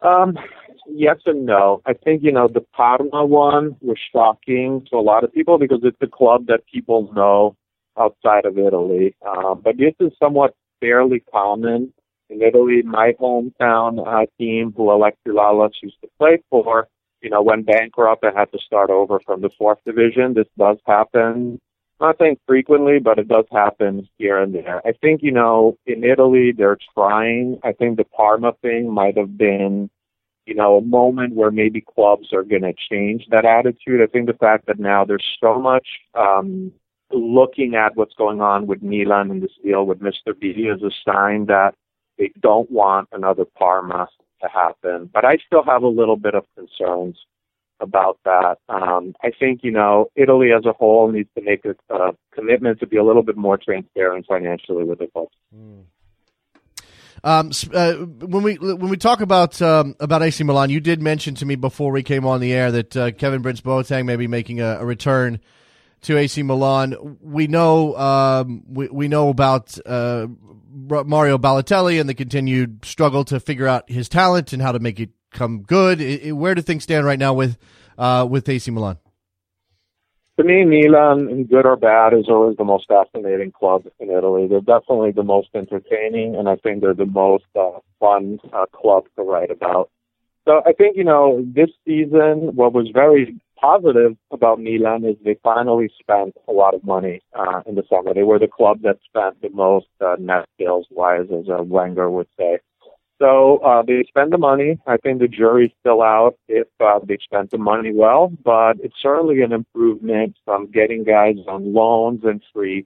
[0.01, 0.38] Um,
[0.88, 1.81] yes and no.
[1.86, 5.79] I think, you know, the Parma one was shocking to a lot of people because
[5.84, 7.55] it's a club that people know
[7.97, 9.15] outside of Italy.
[9.25, 11.93] Um, but this is somewhat fairly common
[12.29, 12.81] in Italy.
[12.84, 16.88] My hometown uh, team, who Alexi Lalas used to play for,
[17.21, 20.34] you know, went bankrupt and had to start over from the fourth division.
[20.34, 21.59] This does happen.
[22.01, 24.81] Not saying frequently, but it does happen here and there.
[24.86, 27.59] I think, you know, in Italy, they're trying.
[27.63, 29.89] I think the Parma thing might have been
[30.45, 34.01] you know, a moment where maybe clubs are going to change that attitude.
[34.01, 36.71] I think the fact that now there's so much um,
[37.11, 40.37] looking at what's going on with Milan and this deal with Mr.
[40.37, 41.75] B is a sign that
[42.17, 44.07] they don't want another Parma
[44.41, 45.09] to happen.
[45.13, 47.17] But I still have a little bit of concerns
[47.79, 48.57] about that.
[48.69, 52.79] Um, I think, you know, Italy as a whole needs to make a, a commitment
[52.79, 55.35] to be a little bit more transparent financially with the clubs.
[55.55, 55.83] Mm.
[57.24, 61.36] Um, uh, when we when we talk about um, about AC Milan, you did mention
[61.36, 64.28] to me before we came on the air that uh, Kevin Prince Boateng may be
[64.28, 65.39] making a, a, return
[66.01, 67.18] to AC Milan.
[67.22, 70.28] We know um, we we know about uh,
[70.74, 74.99] Mario Balotelli and the continued struggle to figure out his talent and how to make
[74.99, 76.01] it come good.
[76.01, 77.57] It, it, where do things stand right now with
[77.97, 78.97] uh, with AC Milan?
[80.39, 84.47] To me, Milan, good or bad, is always the most fascinating club in Italy.
[84.47, 89.03] They're definitely the most entertaining, and I think they're the most uh, fun uh, club
[89.15, 89.91] to write about.
[90.45, 95.38] So I think, you know, this season, what was very positive about Milan is they
[95.43, 98.13] finally spent a lot of money uh, in the summer.
[98.13, 102.09] They were the club that spent the most uh, net sales wise, as uh, Wenger
[102.09, 102.57] would say.
[103.24, 104.78] So uh, they spend the money.
[104.86, 108.97] I think the jury's still out if uh, they spent the money well, but it's
[109.01, 112.86] certainly an improvement from getting guys on loans and free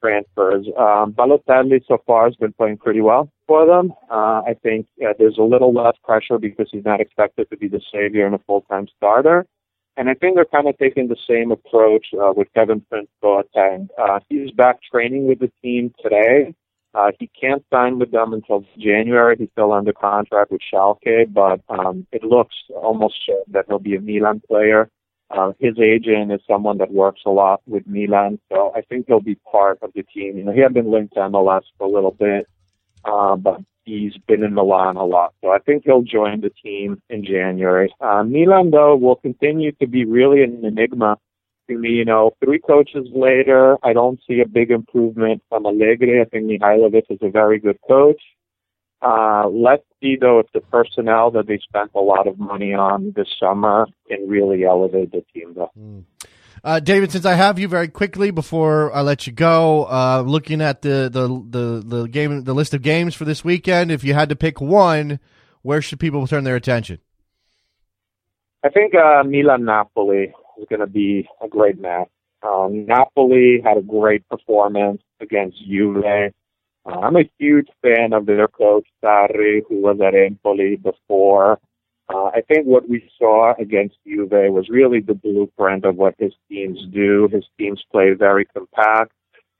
[0.00, 0.66] transfers.
[0.68, 3.92] Um, Balotelli so far has been playing pretty well for them.
[4.10, 7.68] Uh, I think uh, there's a little less pressure because he's not expected to be
[7.68, 9.44] the savior and a full-time starter.
[9.98, 13.88] And I think they're kind of taking the same approach uh, with Kevin Prince Boateng.
[13.98, 16.54] Uh, he's back training with the team today.
[16.98, 19.36] Uh, he can't sign with them until January.
[19.38, 23.94] He's still under contract with Schalke, but um, it looks almost sure that he'll be
[23.94, 24.90] a Milan player.
[25.30, 29.20] Uh, his agent is someone that works a lot with Milan, so I think he'll
[29.20, 30.38] be part of the team.
[30.38, 32.48] You know, he had been linked to MLS for a little bit,
[33.04, 37.00] uh, but he's been in Milan a lot, so I think he'll join the team
[37.10, 37.94] in January.
[38.00, 41.16] Uh, Milan, though, will continue to be really an enigma
[41.68, 46.20] to me, you know, three coaches later, I don't see a big improvement from Allegri.
[46.20, 48.20] I think Mihajlovic is a very good coach.
[49.00, 53.12] Uh, let's see though if the personnel that they spent a lot of money on
[53.14, 55.70] this summer can really elevate the team though.
[55.78, 56.04] Mm.
[56.64, 60.60] Uh, David, since I have you very quickly before I let you go, uh, looking
[60.60, 64.14] at the, the, the, the game, the list of games for this weekend, if you
[64.14, 65.20] had to pick one,
[65.62, 66.98] where should people turn their attention?
[68.64, 72.08] I think uh, Milan Napoli is going to be a great match.
[72.42, 76.04] Um, Napoli had a great performance against Juve.
[76.86, 81.58] Uh, I'm a huge fan of their coach Sarri, who was at Empoli before.
[82.08, 86.32] Uh, I think what we saw against Juve was really the blueprint of what his
[86.48, 87.28] teams do.
[87.30, 89.12] His teams play very compact.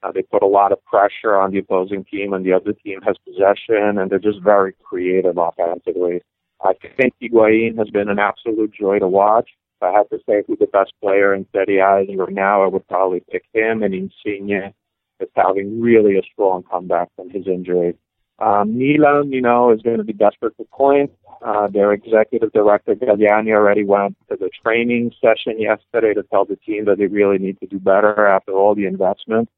[0.02, 3.00] Uh, they put a lot of pressure on the opposing team, and the other team
[3.02, 6.22] has possession, and they're just very creative offensively.
[6.64, 9.50] I think Higuain has been an absolute joy to watch.
[9.80, 12.64] If I had to say who the best player in Serie A is right now,
[12.64, 14.72] I would probably pick him and Insigne
[15.20, 17.96] is having really a strong comeback from his injury.
[18.40, 21.14] Um, Milan, you know, is going to be desperate for points.
[21.44, 26.56] Uh, their executive director Galliani already went to the training session yesterday to tell the
[26.56, 29.48] team that they really need to do better after all the investment.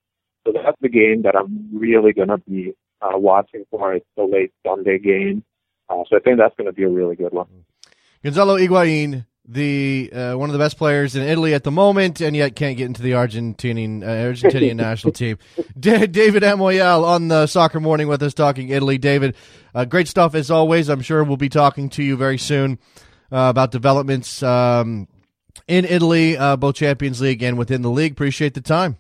[0.47, 3.95] So that's the game that I'm really going to be uh, watching for.
[3.95, 5.45] It's the late Sunday game.
[5.89, 7.49] Uh, so I think that's going to be a really good one.
[8.23, 12.37] Gonzalo Higuain the uh, one of the best players in Italy at the moment, and
[12.37, 15.39] yet can't get into the Argentinian uh, Argentinian national team.
[15.79, 18.97] D- David Amoyal on the Soccer Morning with us talking Italy.
[18.97, 19.35] David,
[19.75, 20.89] uh, great stuff as always.
[20.89, 22.79] I'm sure we'll be talking to you very soon
[23.33, 25.09] uh, about developments um,
[25.67, 28.13] in Italy, uh, both Champions League and within the league.
[28.13, 28.99] Appreciate the time.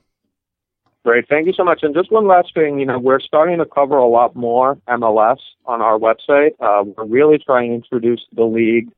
[1.05, 1.78] Great, thank you so much.
[1.82, 5.38] And just one last thing, you know, we're starting to cover a lot more MLS
[5.64, 6.51] on our website.
[6.61, 8.90] Uh, we're really trying to introduce the league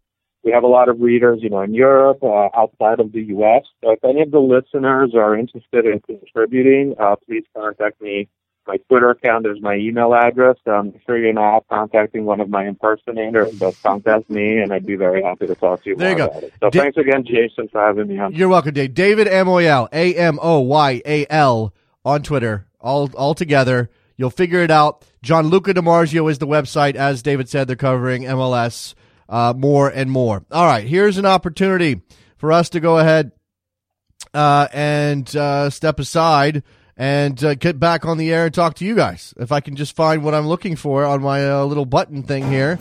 [0.45, 3.63] we have a lot of readers, you know, in Europe, uh, outside of the U.S.
[3.83, 8.29] So if any of the listeners are interested in contributing, uh, please contact me.
[8.67, 10.57] My Twitter account is my email address.
[10.67, 14.95] I'm sure you're not contacting one of my impersonators, but contact me, and I'd be
[14.95, 16.51] very happy to talk to you there you go.
[16.61, 18.33] So da- thanks again, Jason, for having me on.
[18.33, 18.95] You're welcome, Dave.
[18.95, 21.75] David Amoyal, A M O Y A L,
[22.05, 23.91] on Twitter, all all together.
[24.17, 25.05] You'll figure it out.
[25.23, 26.95] Gianluca Di Marzio is the website.
[26.95, 28.95] As David said, they're covering MLS
[29.33, 30.45] uh, more and more.
[30.53, 32.03] All right, here's an opportunity
[32.37, 33.33] for us to go ahead
[34.35, 36.63] uh, and uh, step aside
[36.99, 39.33] and uh, get back on the air and talk to you guys.
[39.39, 42.49] If I can just find what I'm looking for on my uh, little button thing
[42.49, 42.77] here.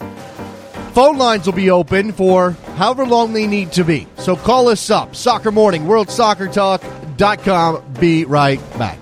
[0.93, 4.07] Phone lines will be open for however long they need to be.
[4.17, 5.15] So call us up.
[5.15, 7.93] Soccer Morning, WorldSoccerTalk.com.
[7.93, 8.99] Be right back.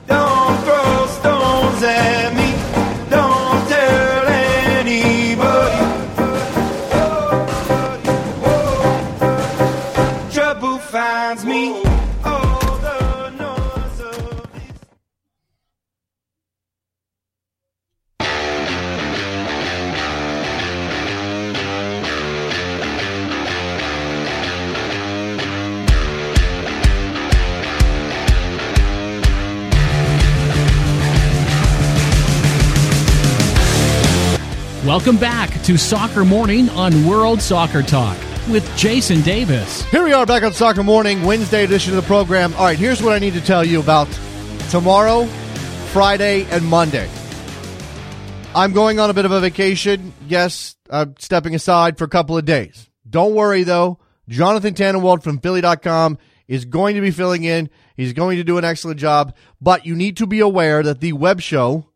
[34.90, 38.18] Welcome back to Soccer Morning on World Soccer Talk
[38.50, 39.84] with Jason Davis.
[39.92, 42.56] Here we are back on Soccer Morning, Wednesday edition of the program.
[42.56, 44.08] All right, here's what I need to tell you about
[44.72, 45.28] tomorrow,
[45.94, 47.08] Friday, and Monday.
[48.56, 50.12] I'm going on a bit of a vacation.
[50.28, 52.90] Yes, I'm stepping aside for a couple of days.
[53.08, 54.00] Don't worry, though.
[54.28, 56.18] Jonathan Tannenwald from Philly.com
[56.48, 57.70] is going to be filling in.
[57.96, 59.36] He's going to do an excellent job.
[59.62, 61.89] But you need to be aware that the web show,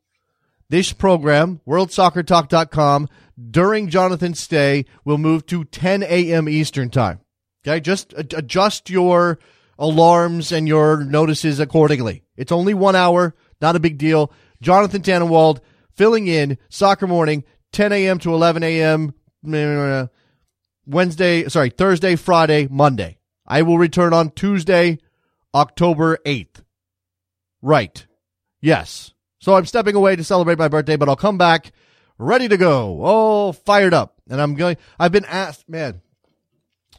[0.70, 3.10] this program, WorldSoccerTalk.com,
[3.50, 6.48] during Jonathan's stay, will move to 10 a.m.
[6.48, 7.20] Eastern Time.
[7.66, 9.40] Okay, just adjust your
[9.80, 12.24] alarms and your notices accordingly.
[12.36, 14.32] It's only one hour, not a big deal.
[14.62, 15.60] Jonathan Tannenwald
[15.96, 18.20] filling in soccer morning, 10 a.m.
[18.20, 19.14] to 11 a.m.
[20.86, 23.18] Wednesday, sorry, Thursday, Friday, Monday.
[23.48, 25.00] I will return on Tuesday,
[25.54, 26.64] October 8th.
[27.62, 28.06] Right.
[28.62, 29.13] Yes.
[29.44, 31.74] So I'm stepping away to celebrate my birthday, but I'll come back
[32.18, 33.04] ready to go.
[33.04, 34.22] all fired up.
[34.30, 36.00] And I'm going, I've been asked, man.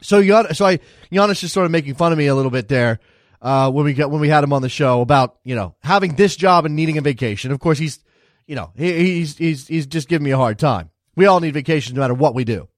[0.03, 0.20] So,
[0.53, 0.80] so I,
[1.11, 3.01] Janusz is sort of making fun of me a little bit there.
[3.40, 6.16] Uh, when we got, when we had him on the show about, you know, having
[6.16, 7.51] this job and needing a vacation.
[7.51, 8.05] Of course, he's,
[8.47, 10.90] you know, he, he's, he's, he's just giving me a hard time.
[11.16, 12.68] We all need vacations no matter what we do.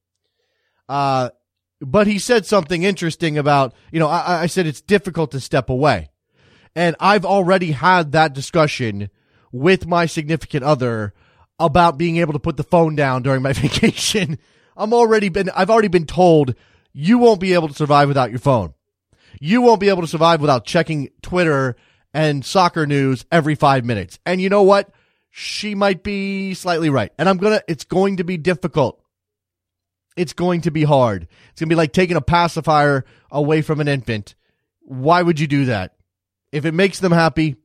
[0.89, 1.31] Uh,
[1.81, 5.71] but he said something interesting about, you know, I, I said it's difficult to step
[5.71, 6.11] away.
[6.77, 9.11] And I've already had that discussion
[9.59, 11.15] with my significant other
[11.59, 14.39] about being able to put the phone down during my vacation.
[14.77, 16.55] I'm already been, I've already been told
[16.93, 18.75] you won't be able to survive without your phone.
[19.41, 21.77] You won't be able to survive without checking Twitter
[22.15, 24.19] and soccer news every five minutes.
[24.25, 24.91] And you know what?
[25.31, 27.13] She might be slightly right.
[27.19, 29.03] And I'm going to, it's going to be difficult
[30.17, 31.29] it's going to be hard.
[31.51, 34.35] It's going to be like taking a pacifier away from an infant.
[34.81, 35.95] Why would you do that?
[36.53, 37.57] If it makes them happy,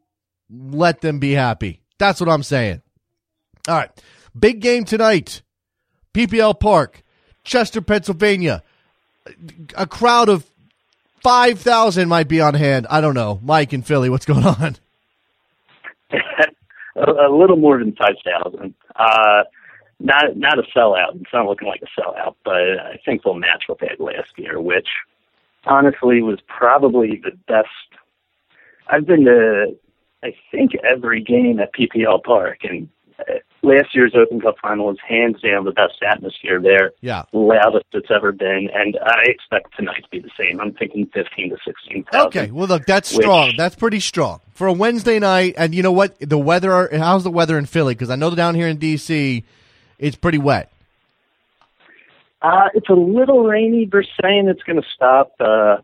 [0.50, 1.81] let them be happy.
[2.02, 2.82] That's what I'm saying.
[3.68, 3.92] All right.
[4.38, 5.44] Big game tonight.
[6.16, 7.04] PPL Park,
[7.44, 8.64] Chester, Pennsylvania.
[9.78, 10.50] A crowd of
[11.22, 12.88] 5,000 might be on hand.
[12.90, 13.40] I don't know.
[13.44, 14.78] Mike in Philly, what's going on?
[16.96, 18.74] a, little more than 5,000.
[18.96, 19.44] Uh,
[20.00, 21.22] not not a sellout.
[21.22, 24.32] It's not looking like a sellout, but I think they'll match what they had last
[24.38, 24.88] year, which
[25.68, 27.68] honestly was probably the best.
[28.88, 29.76] I've been to
[30.24, 32.88] I think every game at PPL Park, and
[33.20, 36.92] uh, last year's Open Cup final was hands down the best atmosphere there.
[37.02, 40.60] Yeah, loudest it's ever been, and I expect tonight to be the same.
[40.60, 42.28] I'm thinking 15 to 16 thousand.
[42.28, 43.48] Okay, well look, that's strong.
[43.48, 45.56] Which, that's pretty strong for a Wednesday night.
[45.58, 46.20] And you know what?
[46.20, 46.90] The weather.
[46.98, 47.96] How's the weather in Philly?
[47.96, 49.44] Because I know down here in DC
[50.02, 50.74] it's pretty wet.
[52.42, 53.86] Uh, it's a little rainy.
[53.86, 55.78] They're saying it's going to stop uh,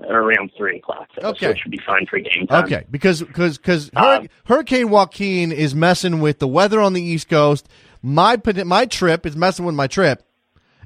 [0.00, 1.08] around three o'clock.
[1.14, 2.64] So, okay, so it should be fine for game time.
[2.64, 7.28] Okay, because because because um, Hurricane Joaquin is messing with the weather on the East
[7.28, 7.68] Coast.
[8.02, 10.22] My my trip is messing with my trip,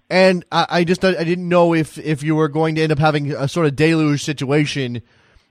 [0.09, 2.99] and I, I just I didn't know if if you were going to end up
[2.99, 5.03] having a sort of deluge situation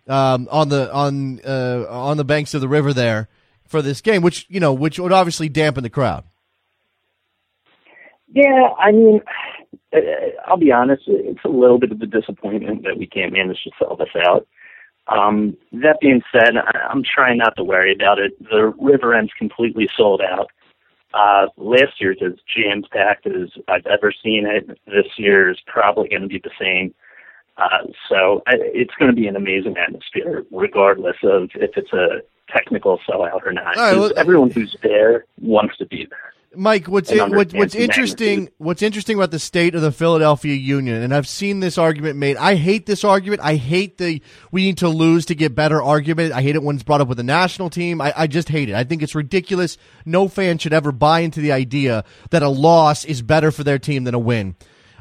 [0.08, 3.30] um, on the on uh, on the banks of the river there
[3.68, 6.24] for this game, which you know which would obviously dampen the crowd.
[8.32, 9.22] Yeah, I mean,
[10.46, 11.04] I'll be honest.
[11.08, 14.48] It's a little bit of a disappointment that we can't manage to sell this out.
[15.08, 18.32] Um, that being said, I'm trying not to worry about it.
[18.50, 20.52] The river end's completely sold out.
[21.14, 24.68] Uh, last year's as jam packed as I've ever seen it.
[24.86, 26.94] This year is probably going to be the same.
[27.58, 32.22] Uh, so I, it's going to be an amazing atmosphere, regardless of if it's a
[32.54, 33.76] technical sellout or not.
[33.76, 36.34] Right, well, everyone who's there wants to be there.
[36.56, 38.30] Mike, what's it, what, what's interesting?
[38.30, 38.56] Magnitude.
[38.58, 42.38] What's interesting about the state of the Philadelphia Union, and I've seen this argument made.
[42.38, 43.42] I hate this argument.
[43.44, 44.22] I hate the
[44.52, 46.34] we need to lose to get better argument.
[46.34, 48.02] I hate it when it's brought up with the national team.
[48.02, 48.76] I, I just hate it.
[48.76, 49.78] I think it's ridiculous.
[50.06, 53.78] No fan should ever buy into the idea that a loss is better for their
[53.78, 54.56] team than a win.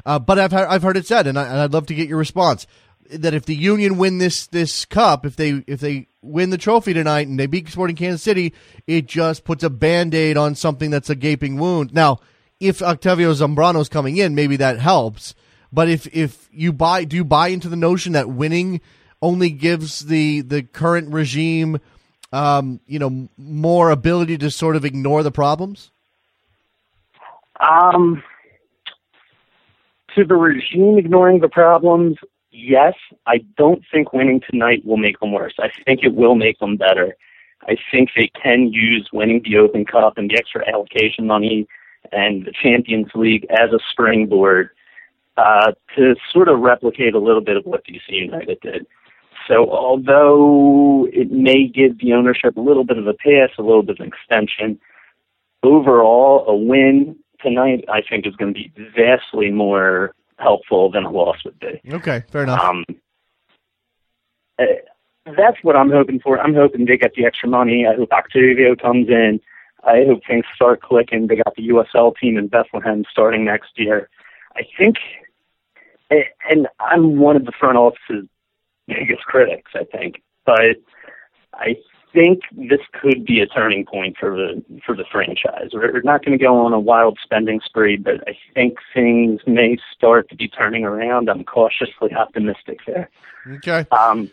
[0.05, 2.67] Uh, but I've I've heard it said, and, I, would love to get your response
[3.09, 6.93] that if the Union win this this cup, if they if they win the trophy
[6.93, 8.53] tonight and they beat Sporting Kansas City,
[8.87, 11.93] it just puts a band aid on something that's a gaping wound.
[11.93, 12.19] Now,
[12.59, 15.33] if Octavio Zambrano is coming in, maybe that helps.
[15.71, 18.81] But if if you buy, do you buy into the notion that winning
[19.21, 21.79] only gives the the current regime,
[22.31, 25.91] um, you know, more ability to sort of ignore the problems?
[27.59, 28.23] Um,
[30.15, 32.17] to the regime ignoring the problems,
[32.59, 32.93] yes,
[33.25, 35.53] I don't think winning tonight will make them worse.
[35.59, 37.15] I think it will make them better.
[37.67, 41.67] I think they can use winning the Open Cup and the extra allocation money
[42.11, 44.69] and the Champions League as a springboard
[45.37, 48.85] uh, to sort of replicate a little bit of what DC United did.
[49.47, 53.83] So although it may give the ownership a little bit of a pass, a little
[53.83, 54.79] bit of an extension,
[55.63, 61.11] overall a win tonight, I think, is going to be vastly more helpful than a
[61.11, 61.81] loss would be.
[61.91, 62.61] Okay, fair enough.
[62.61, 62.85] Um,
[64.57, 64.65] uh,
[65.25, 66.39] that's what I'm hoping for.
[66.39, 67.85] I'm hoping they get the extra money.
[67.85, 69.39] I hope Octavio comes in.
[69.83, 71.27] I hope things start clicking.
[71.27, 74.09] They got the USL team in Bethlehem starting next year.
[74.55, 74.97] I think,
[76.49, 78.27] and I'm one of the front office's
[78.87, 80.77] biggest critics, I think, but
[81.53, 81.75] I
[82.13, 85.69] think this could be a turning point for the for the franchise.
[85.73, 89.77] We're not going to go on a wild spending spree, but I think things may
[89.95, 91.29] start to be turning around.
[91.29, 93.09] I'm cautiously optimistic there.
[93.47, 93.85] Okay.
[93.91, 94.29] Um,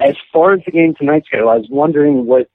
[0.00, 2.48] as far as the game tonight go, I was wondering what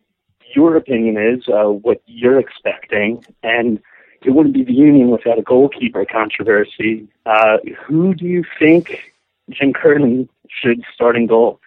[0.55, 3.79] your opinion is, uh, what you're expecting, and
[4.25, 7.07] it wouldn't be the Union without a goalkeeper controversy.
[7.25, 9.13] Uh, who do you think
[9.49, 11.59] Jim Curtin should start in goal?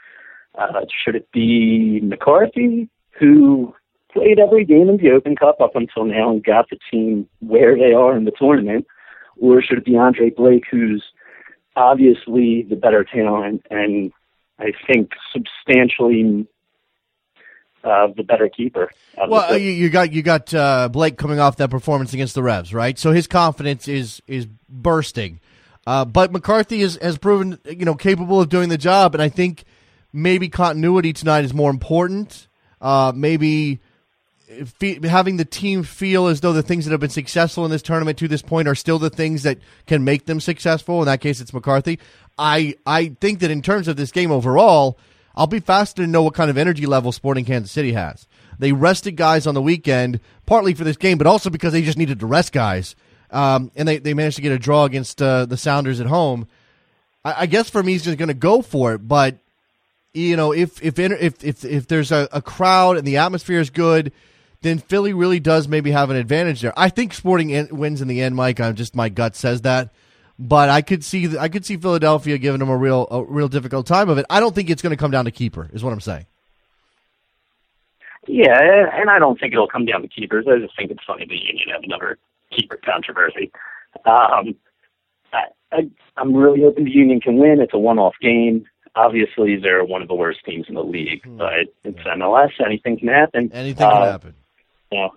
[0.57, 2.88] Uh, should it be McCarthy,
[3.18, 3.74] who
[4.12, 7.76] played every game in the Open Cup up until now and got the team where
[7.76, 8.86] they are in the tournament?
[9.40, 11.05] Or should it be Andre Blake, who's
[11.76, 14.12] obviously the better talent and
[14.59, 16.46] I think substantially
[17.82, 18.90] uh, the better keeper?
[19.16, 22.74] Well, you, you, got you got uh, Blake coming off that performance against the Revs,
[22.74, 22.98] right?
[22.98, 25.40] So his confidence is is bursting.
[25.86, 29.28] Uh, but McCarthy is, has proven you know capable of doing the job, and I
[29.28, 29.64] think
[30.13, 32.49] maybe continuity tonight is more important.
[32.81, 33.81] Uh, maybe
[35.05, 38.19] having the team feel as though the things that have been successful in this tournament
[38.19, 41.01] to this point are still the things that can make them successful.
[41.01, 41.99] In that case, it's McCarthy.
[42.39, 44.99] I I think that in terms of this game overall,
[45.37, 48.27] I'll be fascinated to know what kind of energy level Sporting Kansas City has.
[48.59, 51.97] They rested guys on the weekend, partly for this game, but also because they just
[51.97, 52.95] needed to rest guys.
[53.31, 56.49] Um, and they, they managed to get a draw against uh, the Sounders at home.
[57.25, 58.99] I, I guess for me, he's just going to go for it.
[58.99, 59.39] But
[60.15, 63.71] you know, if if if if, if there's a, a crowd and the atmosphere is
[63.71, 64.13] good,
[64.63, 66.73] then Philly really does maybe have an advantage there.
[66.77, 68.61] I think Sporting in, wins in the end, Mike.
[68.61, 69.91] I'm just my gut says that,
[70.39, 73.87] but I could see I could see Philadelphia giving them a real a real difficult
[73.87, 74.27] time of it.
[74.29, 76.27] I don't think it's going to come down to keeper, is what I'm saying.
[78.27, 80.47] Yeah, and I don't think it'll come down to keepers.
[80.49, 82.19] I just think it's funny the Union have another
[82.57, 83.51] keeper controversy.
[84.05, 84.55] Um,
[85.33, 87.61] I, I, I'm really hoping the Union can win.
[87.61, 91.38] It's a one-off game obviously they're one of the worst teams in the league, hmm.
[91.38, 92.51] but it's MLS.
[92.64, 93.51] Anything can happen.
[93.53, 94.34] Anything uh, can happen.
[94.91, 95.09] Yeah,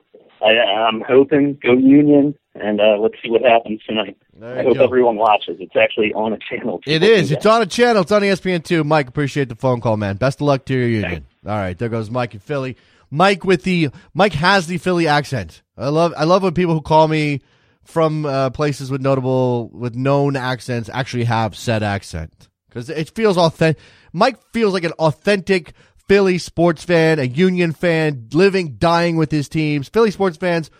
[0.41, 4.17] I, I'm hoping go Union, and uh, let's see what happens tonight.
[4.41, 4.83] I hope go.
[4.83, 5.57] everyone watches.
[5.59, 6.81] It's actually on a channel.
[6.85, 7.31] It is.
[7.31, 8.03] It's on a channel.
[8.03, 8.83] It's on ESPN two.
[8.83, 10.17] Mike, appreciate the phone call, man.
[10.17, 11.11] Best of luck to your Union.
[11.11, 11.27] Thanks.
[11.45, 12.77] All right, there goes Mike in Philly.
[13.09, 15.61] Mike with the Mike has the Philly accent.
[15.77, 17.41] I love I love when people who call me
[17.83, 23.37] from uh, places with notable with known accents actually have said accent because it feels
[23.37, 23.81] authentic.
[24.11, 25.73] Mike feels like an authentic
[26.07, 29.89] Philly sports fan, a Union fan, living, dying with his teams.
[29.89, 30.71] Philly sports fans,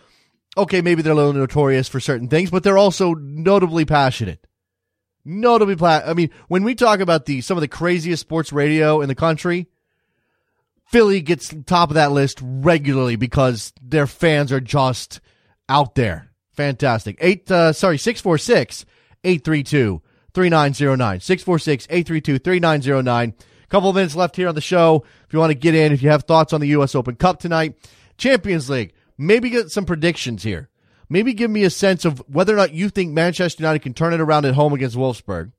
[0.57, 4.45] okay, maybe they're a little notorious for certain things, but they're also notably passionate.
[5.23, 8.99] Notably, pla- I mean, when we talk about the some of the craziest sports radio
[9.01, 9.67] in the country,
[10.87, 15.21] Philly gets top of that list regularly because their fans are just
[15.69, 16.31] out there.
[16.51, 17.17] Fantastic.
[17.21, 18.85] Eight, uh, sorry, six four six
[19.23, 20.01] eight three two.
[20.33, 21.19] 3909.
[21.19, 23.33] 646 832 3909.
[23.69, 25.03] Couple of minutes left here on the show.
[25.25, 26.93] If you want to get in, if you have thoughts on the U.S.
[26.93, 27.75] Open Cup tonight,
[28.17, 30.69] Champions League, maybe get some predictions here.
[31.09, 34.13] Maybe give me a sense of whether or not you think Manchester United can turn
[34.13, 35.51] it around at home against Wolfsburg,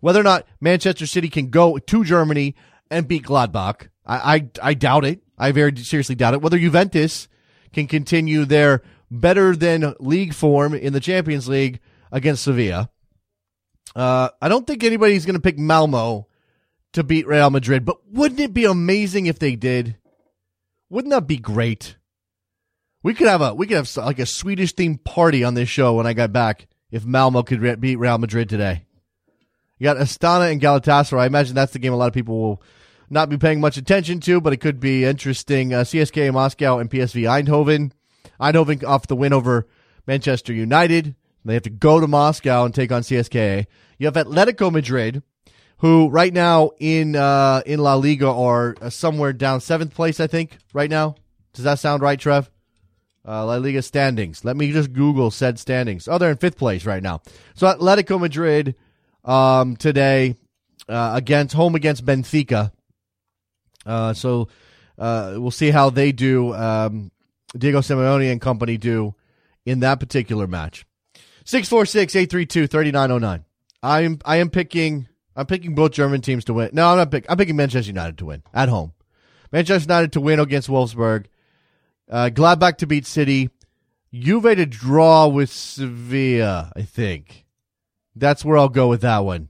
[0.00, 2.54] whether or not Manchester City can go to Germany
[2.90, 3.88] and beat Gladbach.
[4.06, 5.20] I, I, I doubt it.
[5.36, 6.42] I very seriously doubt it.
[6.42, 7.28] Whether Juventus
[7.72, 11.80] can continue their better than league form in the Champions League
[12.12, 12.90] against Sevilla.
[13.94, 16.28] Uh, I don't think anybody's going to pick Malmo
[16.92, 19.96] to beat Real Madrid, but wouldn't it be amazing if they did?
[20.88, 21.96] Wouldn't that be great?
[23.02, 25.94] We could have a we could have like a Swedish themed party on this show
[25.94, 28.84] when I got back if Malmo could re- beat Real Madrid today.
[29.78, 31.20] You got Astana and Galatasaray.
[31.20, 32.62] I imagine that's the game a lot of people will
[33.08, 35.72] not be paying much attention to, but it could be interesting.
[35.72, 37.92] Uh, CSKA Moscow and PSV Eindhoven.
[38.38, 39.66] Eindhoven off the win over
[40.06, 41.14] Manchester United.
[41.44, 43.66] They have to go to Moscow and take on CSKA.
[43.98, 45.22] You have Atletico Madrid,
[45.78, 50.26] who right now in uh, in La Liga are uh, somewhere down seventh place, I
[50.26, 51.16] think, right now.
[51.52, 52.50] Does that sound right, Trev?
[53.26, 54.44] Uh, La Liga standings.
[54.44, 56.08] Let me just Google said standings.
[56.08, 57.22] Oh, they're in fifth place right now.
[57.54, 58.74] So Atletico Madrid
[59.24, 60.36] um, today
[60.88, 62.72] uh, against home against Benfica.
[63.84, 64.48] Uh, so
[64.98, 66.54] uh, we'll see how they do.
[66.54, 67.10] Um,
[67.56, 69.14] Diego Simeone and company do
[69.64, 70.84] in that particular match.
[71.50, 73.44] 646-832-3909.
[73.82, 76.70] I am I am picking I'm picking both German teams to win.
[76.72, 77.28] No, I'm not picking.
[77.28, 78.92] I'm picking Manchester United to win at home.
[79.50, 81.26] Manchester United to win against Wolfsburg.
[82.08, 83.50] Uh, Gladbach to beat City.
[84.12, 87.46] Juve to draw with Sevilla, I think.
[88.14, 89.48] That's where I'll go with that one.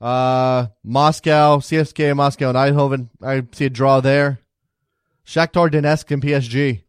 [0.00, 3.08] Uh, Moscow, CSKA Moscow and Eindhoven.
[3.22, 4.40] I see a draw there.
[5.26, 6.82] Shakhtar Donetsk and PSG.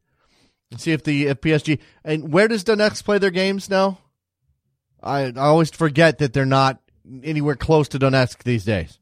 [0.72, 4.00] Let's see if the if PSG and where does Donetsk play their games now?
[5.04, 6.80] I I always forget that they're not
[7.24, 9.00] anywhere close to Donetsk these days.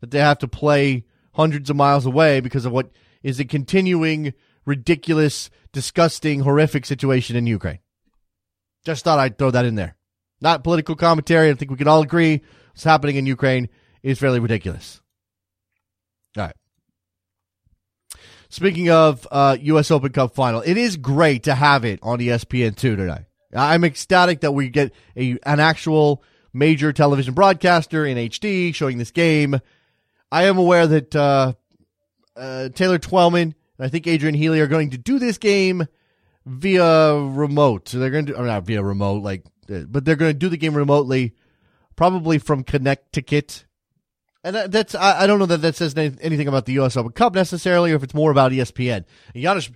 [0.00, 2.90] That they have to play hundreds of miles away because of what
[3.22, 4.34] is a continuing
[4.64, 7.78] ridiculous, disgusting, horrific situation in Ukraine.
[8.84, 9.96] Just thought I'd throw that in there.
[10.40, 11.50] Not political commentary.
[11.50, 13.68] I think we can all agree what's happening in Ukraine
[14.02, 15.00] is fairly ridiculous.
[16.36, 16.56] All right.
[18.54, 19.90] Speaking of uh, U.S.
[19.90, 23.24] Open Cup final, it is great to have it on ESPN2 tonight.
[23.52, 26.22] I'm ecstatic that we get a an actual
[26.52, 29.60] major television broadcaster in HD showing this game.
[30.30, 31.54] I am aware that uh,
[32.36, 35.88] uh, Taylor Twellman and I think Adrian Healey are going to do this game
[36.46, 37.88] via remote.
[37.88, 40.48] So they're going to, or not via remote, like, uh, but they're going to do
[40.48, 41.34] the game remotely,
[41.96, 43.64] probably from Connecticut.
[44.44, 46.98] And that's, I, don't know that that says anything about the U.S.
[46.98, 49.06] Open Cup necessarily, or if it's more about ESPN.
[49.34, 49.70] Janusz,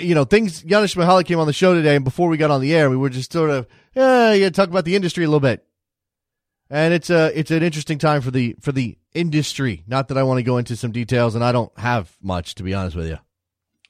[0.00, 2.62] you know, things, Janusz Michallik came on the show today, and before we got on
[2.62, 5.40] the air, we were just sort of, yeah, yeah, talk about the industry a little
[5.40, 5.62] bit.
[6.70, 9.84] And it's a, it's an interesting time for the, for the industry.
[9.86, 12.62] Not that I want to go into some details, and I don't have much, to
[12.62, 13.18] be honest with you.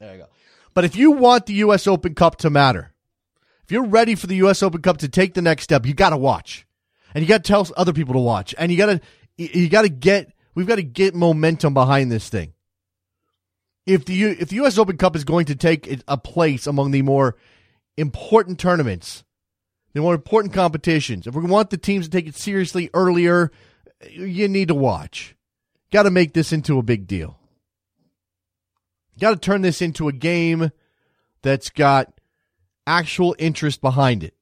[0.01, 0.27] There you go.
[0.75, 1.87] But if you want the U.S.
[1.87, 2.93] Open Cup to matter,
[3.63, 4.65] if you're ready for the U.S.
[4.65, 6.67] Open Cup to take the next step, you got to watch,
[7.15, 9.01] and you got to tell other people to watch, and you got to
[9.39, 12.53] you got to get we've got to get momentum behind this thing.
[13.87, 14.77] If the if the U.S.
[14.77, 17.37] Open Cup is going to take a place among the more
[17.97, 19.25] important tournaments,
[19.95, 23.51] the more important competitions, if we want the teams to take it seriously earlier,
[24.11, 25.35] you need to watch.
[25.91, 27.39] Got to make this into a big deal
[29.19, 30.71] got to turn this into a game
[31.43, 32.21] that's got
[32.87, 34.35] actual interest behind it.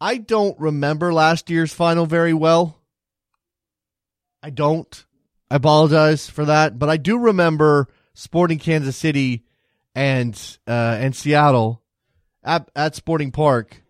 [0.00, 2.78] I don't remember last year's final very well.
[4.42, 5.04] I don't.
[5.50, 9.44] I apologize for that, but I do remember Sporting Kansas City
[9.94, 10.34] and
[10.66, 11.82] uh, and Seattle
[12.42, 13.82] at at Sporting Park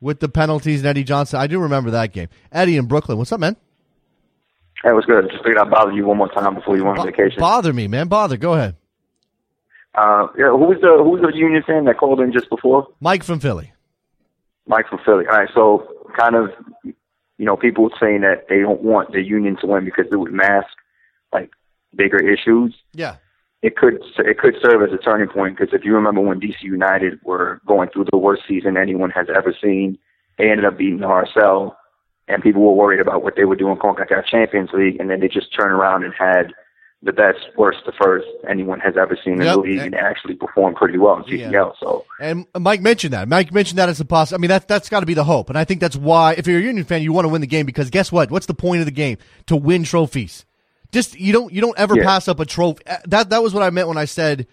[0.00, 1.38] with the penalties and Eddie Johnson.
[1.40, 2.28] I do remember that game.
[2.50, 3.56] Eddie in Brooklyn, what's up, man?
[4.82, 5.28] Hey, what's good?
[5.30, 7.38] Just figured I'd bother you one more time before you went on vacation.
[7.38, 8.08] Bother me, man.
[8.08, 8.38] Bother.
[8.38, 8.76] Go ahead.
[9.94, 12.86] Uh, yeah, who was the who was the Union fan that called in just before?
[13.00, 13.72] Mike from Philly.
[14.66, 15.26] Mike from Philly.
[15.26, 15.86] All right, so
[16.18, 16.50] kind of,
[17.40, 20.30] you know, people saying that they don't want the Union to win because it would
[20.30, 20.68] mask
[21.32, 21.50] like
[21.96, 22.74] bigger issues.
[22.92, 23.16] Yeah.
[23.62, 26.60] It could it could serve as a turning point because if you remember when DC
[26.60, 29.98] United were going through the worst season anyone has ever seen,
[30.36, 31.74] they ended up beating RSL,
[32.28, 35.20] and people were worried about what they were doing in CONCACAF Champions League, and then
[35.20, 36.52] they just turned around and had
[37.02, 39.54] the best, worst to first anyone has ever seen in yep.
[39.54, 41.52] the league, and actually performed pretty well in CCL.
[41.52, 41.70] Yeah.
[41.80, 43.26] So, and Mike mentioned that.
[43.26, 44.38] Mike mentioned that as a possible.
[44.38, 46.46] I mean, that that's got to be the hope, and I think that's why, if
[46.46, 48.30] you're a Union fan, you want to win the game because guess what?
[48.30, 49.16] What's the point of the game?
[49.46, 50.44] To win trophies.
[50.92, 52.04] Just you don't you don't ever yeah.
[52.04, 52.82] pass up a trophy.
[52.86, 54.46] Uh, that that was what I meant when I said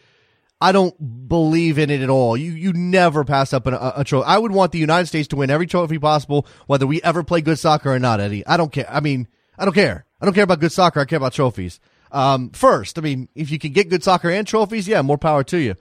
[0.62, 2.38] I don't believe in it at all.
[2.38, 4.26] You you never pass up an, a, a trophy.
[4.26, 7.42] I would want the United States to win every trophy possible, whether we ever play
[7.42, 8.46] good soccer or not, Eddie.
[8.48, 8.90] I don't care.
[8.90, 10.06] I mean, I don't care.
[10.22, 11.02] I don't care about good soccer.
[11.02, 11.82] I care about trophies
[12.12, 12.98] um, first.
[12.98, 15.76] I mean, if you can get good soccer and trophies, yeah, more power to you.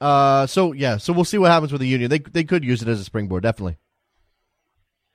[0.00, 2.10] Uh, so yeah, so we'll see what happens with the union.
[2.10, 3.76] They they could use it as a springboard, definitely.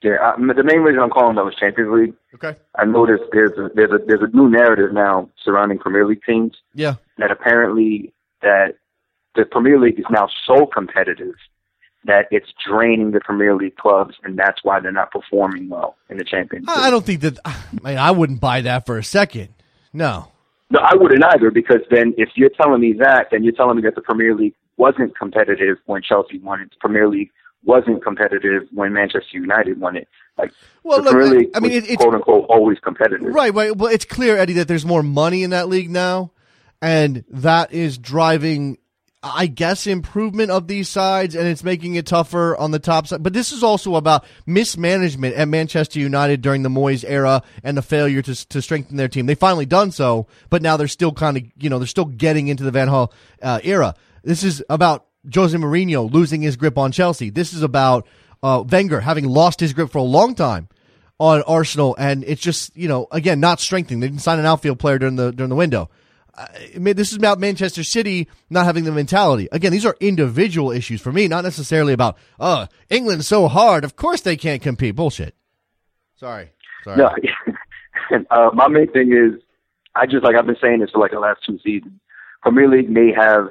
[0.04, 2.14] Yeah, uh, the main reason I'm calling those Champions League.
[2.36, 2.60] Okay.
[2.76, 6.56] I noticed there's a, there's a there's a new narrative now surrounding Premier League teams.
[6.76, 6.96] Yeah.
[7.18, 8.76] That apparently that
[9.36, 11.34] the Premier League is now so competitive
[12.04, 16.18] that it's draining the Premier League clubs, and that's why they're not performing well in
[16.18, 16.68] the Champions.
[16.70, 17.40] I, I don't think that.
[17.44, 19.56] I mean, I wouldn't buy that for a second.
[19.92, 20.32] No.
[20.70, 23.84] No, I wouldn't either because then if you're telling me that, then you're telling me
[23.84, 26.72] that the Premier League wasn't competitive when Chelsea won it.
[26.72, 27.32] The Premier League
[27.64, 30.08] wasn't competitive when Manchester United won it.
[30.38, 30.52] Like
[30.84, 33.34] well, the look, Premier League I mean, was, it's quote unquote always competitive.
[33.34, 33.76] Right, right.
[33.76, 36.32] Well, it's clear, Eddie, that there's more money in that league now,
[36.82, 38.78] and that is driving
[39.28, 43.24] I guess, improvement of these sides, and it's making it tougher on the top side.
[43.24, 47.82] But this is also about mismanagement at Manchester United during the Moyes era and the
[47.82, 49.26] failure to to strengthen their team.
[49.26, 52.50] They finally done so, but now they're still kind of, you know, they're still getting
[52.50, 53.12] into the Van Gaal
[53.42, 53.96] uh, era.
[54.24, 57.32] This is about Jose Mourinho losing his grip on Chelsea.
[57.32, 58.06] This is about
[58.44, 60.70] uh, Wenger having lost his grip for a long time
[61.20, 64.02] on Arsenal, and it's just, you know, again, not strengthening.
[64.02, 65.90] They didn't sign an outfield player during the during the window
[66.76, 69.48] this is about Manchester City not having the mentality.
[69.52, 73.84] Again, these are individual issues for me, not necessarily about, oh, England's so hard.
[73.84, 74.96] Of course they can't compete.
[74.96, 75.36] Bullshit.
[76.16, 76.52] Sorry.
[76.84, 76.98] Sorry.
[76.98, 77.10] No,
[78.32, 79.42] uh, my main thing is,
[79.96, 81.94] I just, like I've been saying this for like the last two seasons.
[82.42, 83.48] Premier League may have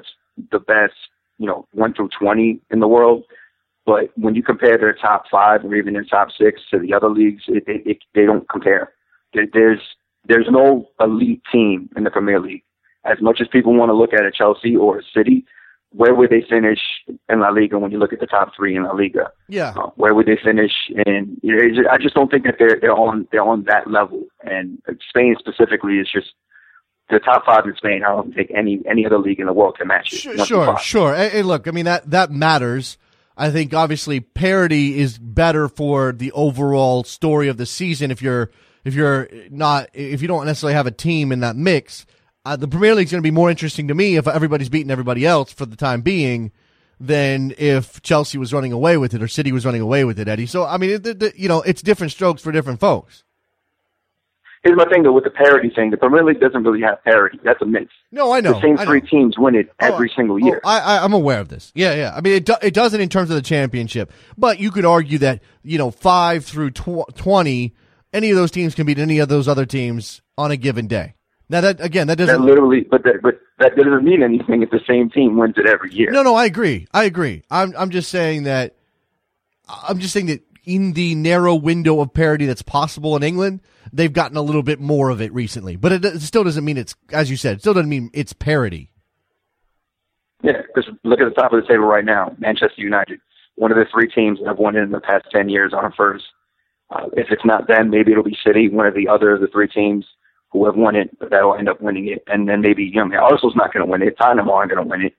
[0.51, 0.93] the best
[1.37, 3.23] you know, one through 20 in the world.
[3.85, 7.09] But when you compare their top five or even their top six to the other
[7.09, 8.93] leagues, it, it, it, they don't compare.
[9.33, 9.81] There, there's
[10.27, 12.63] there's no elite team in the Premier League.
[13.05, 15.45] As much as people want to look at a Chelsea or a City,
[15.91, 16.79] where would they finish
[17.29, 19.31] in La Liga when you look at the top three in La Liga?
[19.47, 19.73] Yeah.
[19.77, 20.71] Uh, where would they finish?
[21.05, 23.89] And you know, just, I just don't think that they're they're on they're on that
[23.89, 24.23] level.
[24.43, 26.33] And Spain specifically is just
[27.09, 28.01] the top five in Spain.
[28.05, 30.17] I don't think any any other league in the world can match it.
[30.17, 31.15] Sure, sure, sure.
[31.15, 32.97] And look, I mean that that matters.
[33.37, 38.11] I think obviously parity is better for the overall story of the season.
[38.11, 38.49] If you're
[38.83, 42.05] if you're not if you don't necessarily have a team in that mix,
[42.45, 45.25] uh, the Premier League's going to be more interesting to me if everybody's beating everybody
[45.25, 46.51] else for the time being
[46.99, 50.27] than if Chelsea was running away with it or City was running away with it,
[50.27, 50.45] Eddie.
[50.45, 53.23] So I mean, it, it, you know, it's different strokes for different folks.
[54.63, 55.91] Here's my thing though with the parity thing.
[55.91, 57.39] The Premier League doesn't really have parity.
[57.43, 57.87] That's a myth.
[58.11, 58.53] No, I know.
[58.53, 60.59] The same three teams win it every single year.
[60.63, 61.71] Oh, I, I, I'm aware of this.
[61.75, 62.13] Yeah, yeah.
[62.15, 65.19] I mean, it do, it doesn't in terms of the championship, but you could argue
[65.19, 67.75] that you know five through tw- twenty,
[68.13, 71.14] any of those teams can beat any of those other teams on a given day.
[71.49, 72.45] Now that again, that that doesn't.
[72.45, 75.93] literally, but that, but that doesn't mean anything if the same team wins it every
[75.93, 76.11] year.
[76.11, 76.87] No, no, I agree.
[76.91, 77.43] I agree.
[77.51, 78.75] I'm I'm just saying that.
[79.67, 83.61] I'm just saying that in the narrow window of parity that's possible in England,
[83.93, 85.75] they've gotten a little bit more of it recently.
[85.75, 88.33] But it, it still doesn't mean it's, as you said, it still doesn't mean it's
[88.33, 88.91] parity.
[90.43, 93.19] Yeah, because look at the top of the table right now, Manchester United,
[93.55, 95.91] one of the three teams that have won it in the past ten years on
[95.95, 96.25] first.
[96.89, 99.47] Uh, if it's not them, maybe it'll be City, one of the other of the
[99.47, 100.05] three teams
[100.55, 102.23] who have won it, but that'll end up winning it.
[102.27, 104.17] And then maybe, you know, Arsenal's not going to win it.
[104.17, 105.13] Tottenham aren't going to win it.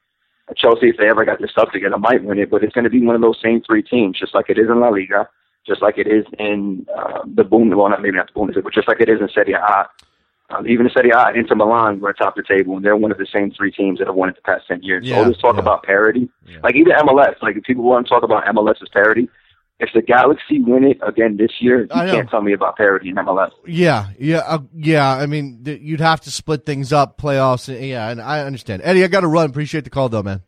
[0.56, 2.90] Chelsea, if they ever got their stuff together, might win it, but it's going to
[2.90, 5.28] be one of those same three teams, just like it is in La Liga,
[5.66, 8.72] just like it is in uh, the Bundesliga, well, not maybe not the Bundesliga, but
[8.72, 9.86] just like it is in Serie A.
[10.48, 13.18] Um, even in Serie A, Inter Milan were atop the table, and they're one of
[13.18, 15.04] the same three teams that have won it the past 10 years.
[15.04, 15.62] Yeah, so let's talk yeah.
[15.62, 16.30] about parity.
[16.62, 19.28] Like even MLS, like if people want to talk about MLS's parity,
[19.78, 23.16] if the Galaxy win it again this year, you can't tell me about parity in
[23.16, 23.50] MLS.
[23.66, 25.08] Yeah, yeah, uh, yeah.
[25.08, 27.68] I mean, th- you'd have to split things up, playoffs.
[27.68, 28.82] and- Yeah, and I understand.
[28.84, 29.50] Eddie, I got to run.
[29.50, 30.40] Appreciate the call, though, man.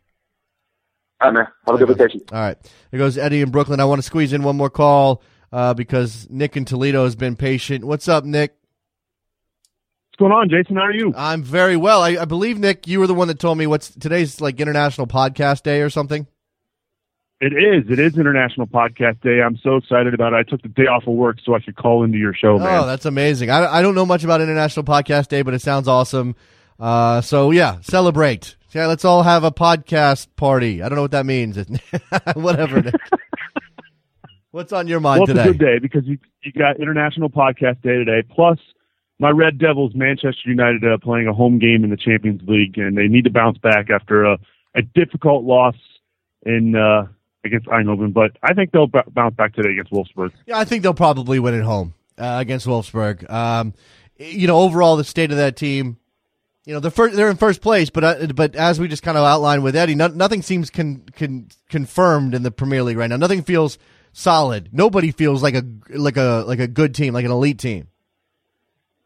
[1.21, 1.47] All right, man.
[1.67, 2.21] Have a good vacation.
[2.31, 2.57] All right.
[2.91, 3.79] There goes Eddie in Brooklyn.
[3.79, 7.35] I want to squeeze in one more call uh, because Nick in Toledo has been
[7.35, 7.83] patient.
[7.85, 8.55] What's up, Nick?
[10.11, 10.75] What's going on, Jason?
[10.77, 11.13] How are you?
[11.15, 12.01] I'm very well.
[12.01, 15.07] I, I believe, Nick, you were the one that told me what's today's like International
[15.07, 16.25] Podcast Day or something.
[17.41, 17.89] It is.
[17.89, 19.41] It is International Podcast Day.
[19.41, 20.35] I'm so excited about it.
[20.35, 22.83] I took the day off of work so I could call into your show, man.
[22.83, 23.49] Oh, that's amazing.
[23.49, 26.35] I, I don't know much about International Podcast Day, but it sounds awesome.
[26.77, 28.57] Uh, so yeah, celebrate.
[28.73, 30.83] Yeah, let's all have a podcast party.
[30.83, 31.57] I don't know what that means.
[32.35, 32.91] Whatever.
[34.51, 37.81] What's on your mind well, it's a good day because you you got International Podcast
[37.81, 38.21] Day today.
[38.29, 38.59] Plus,
[39.17, 42.97] my Red Devils, Manchester United, uh, playing a home game in the Champions League, and
[42.97, 44.37] they need to bounce back after a,
[44.75, 45.75] a difficult loss
[46.45, 47.07] in uh,
[47.43, 48.13] against Eindhoven.
[48.13, 50.31] But I think they'll b- bounce back today against Wolfsburg.
[50.45, 53.29] Yeah, I think they'll probably win at home uh, against Wolfsburg.
[53.29, 53.73] Um,
[54.17, 55.97] you know, overall, the state of that team,
[56.65, 59.17] you know, they're first, they're in first place, but uh, but as we just kind
[59.17, 63.09] of outlined with Eddie, no, nothing seems con, con, confirmed in the Premier League right
[63.09, 63.15] now.
[63.15, 63.77] Nothing feels
[64.11, 64.69] solid.
[64.71, 67.87] Nobody feels like a like a like a good team, like an elite team.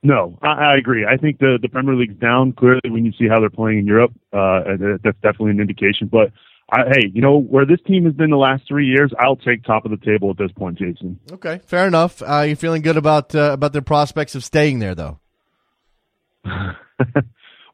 [0.02, 1.06] No, I, I agree.
[1.06, 3.88] I think the the Premier League's down clearly when you see how they're playing in
[3.88, 4.12] Europe.
[4.34, 4.62] Uh,
[5.04, 6.08] that's definitely an indication.
[6.08, 6.32] But
[6.72, 9.64] I, hey, you know where this team has been the last three years, I'll take
[9.64, 11.20] top of the table at this point, Jason.
[11.32, 12.22] Okay, fair enough.
[12.22, 15.20] Uh, you feeling good about uh, about their prospects of staying there, though?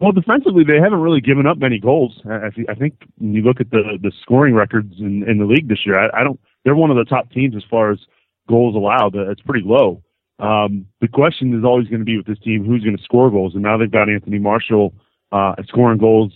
[0.02, 2.22] Well, defensively, they haven't really given up many goals.
[2.26, 5.68] I, I think when you look at the the scoring records in, in the league
[5.68, 6.40] this year, I, I don't.
[6.64, 8.00] They're one of the top teams as far as
[8.48, 9.14] goals allowed.
[9.16, 10.02] Uh, It's pretty low.
[10.40, 13.30] Um, the question is always going to be with this team who's going to score
[13.30, 14.94] goals, and now they've got Anthony Marshall
[15.34, 16.32] uh, scoring goals,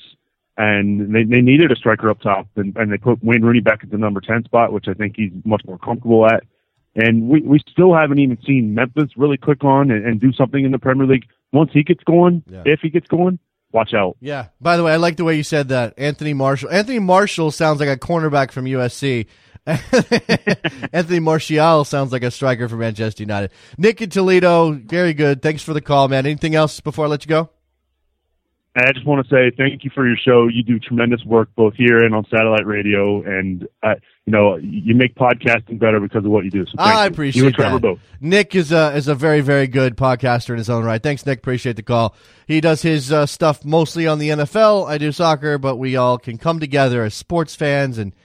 [0.58, 3.80] and they they needed a striker up top, and, and they put Wayne Rooney back
[3.84, 6.44] at the number ten spot, which I think he's much more comfortable at.
[6.96, 10.64] And we, we still haven't even seen Memphis really click on and, and do something
[10.64, 11.26] in the Premier League.
[11.52, 13.40] Once he gets going, if he gets going,
[13.72, 14.16] watch out.
[14.20, 14.48] Yeah.
[14.62, 15.96] By the way, I like the way you said that.
[15.98, 16.70] Anthony Marshall.
[16.70, 19.26] Anthony Marshall sounds like a cornerback from USC.
[20.94, 23.52] Anthony Martial sounds like a striker for Manchester United.
[23.78, 25.42] Nick in Toledo, very good.
[25.42, 26.26] Thanks for the call, man.
[26.26, 27.50] Anything else before I let you go?
[28.76, 30.48] And I just want to say thank you for your show.
[30.48, 33.96] You do tremendous work both here and on satellite radio, and uh,
[34.26, 36.66] you know you make podcasting better because of what you do.
[36.66, 37.12] So thank I you.
[37.12, 37.82] appreciate you and Trevor that.
[37.82, 38.00] both.
[38.20, 41.02] Nick is a is a very very good podcaster in his own right.
[41.02, 41.38] Thanks, Nick.
[41.38, 42.16] Appreciate the call.
[42.48, 44.88] He does his uh, stuff mostly on the NFL.
[44.88, 48.16] I do soccer, but we all can come together as sports fans and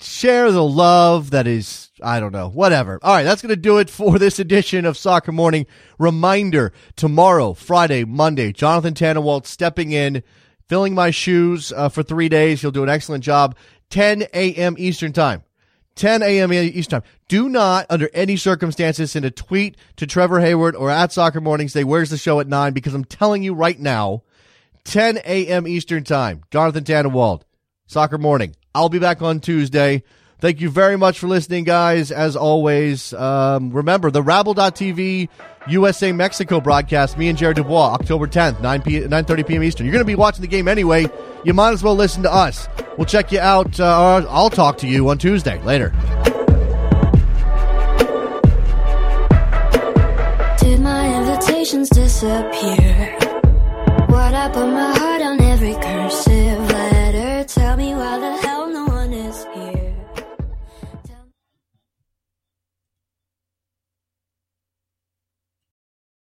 [0.00, 2.98] share the love that is I don't know whatever.
[3.02, 5.66] All right, that's going to do it for this edition of Soccer Morning.
[5.98, 10.22] Reminder: tomorrow, Friday, Monday, Jonathan Tannenwald stepping in
[10.68, 12.60] filling my shoes uh, for three days.
[12.60, 13.56] He'll do an excellent job.
[13.90, 14.76] 10 a.m.
[14.78, 15.42] Eastern Time.
[15.96, 16.52] 10 a.m.
[16.52, 17.10] Eastern Time.
[17.28, 21.68] Do not, under any circumstances, send a tweet to Trevor Hayward or at Soccer Morning
[21.68, 22.72] say, Where's the show at 9?
[22.72, 24.22] Because I'm telling you right now,
[24.84, 25.66] 10 a.m.
[25.66, 26.44] Eastern Time.
[26.50, 27.42] Jonathan Tannenwald,
[27.86, 28.54] Soccer Morning.
[28.78, 30.04] I'll be back on Tuesday.
[30.38, 32.12] Thank you very much for listening, guys.
[32.12, 35.28] As always, um, remember the Rabble.tv
[35.66, 39.62] USA Mexico broadcast, me and Jared Dubois, October 10th, 9 p- 9.30 p.m.
[39.64, 39.84] Eastern.
[39.84, 41.08] You're going to be watching the game anyway.
[41.44, 42.68] You might as well listen to us.
[42.96, 43.80] We'll check you out.
[43.80, 45.60] Uh, I'll talk to you on Tuesday.
[45.62, 45.88] Later.
[50.60, 53.16] Did my invitations disappear?
[54.06, 55.17] What put my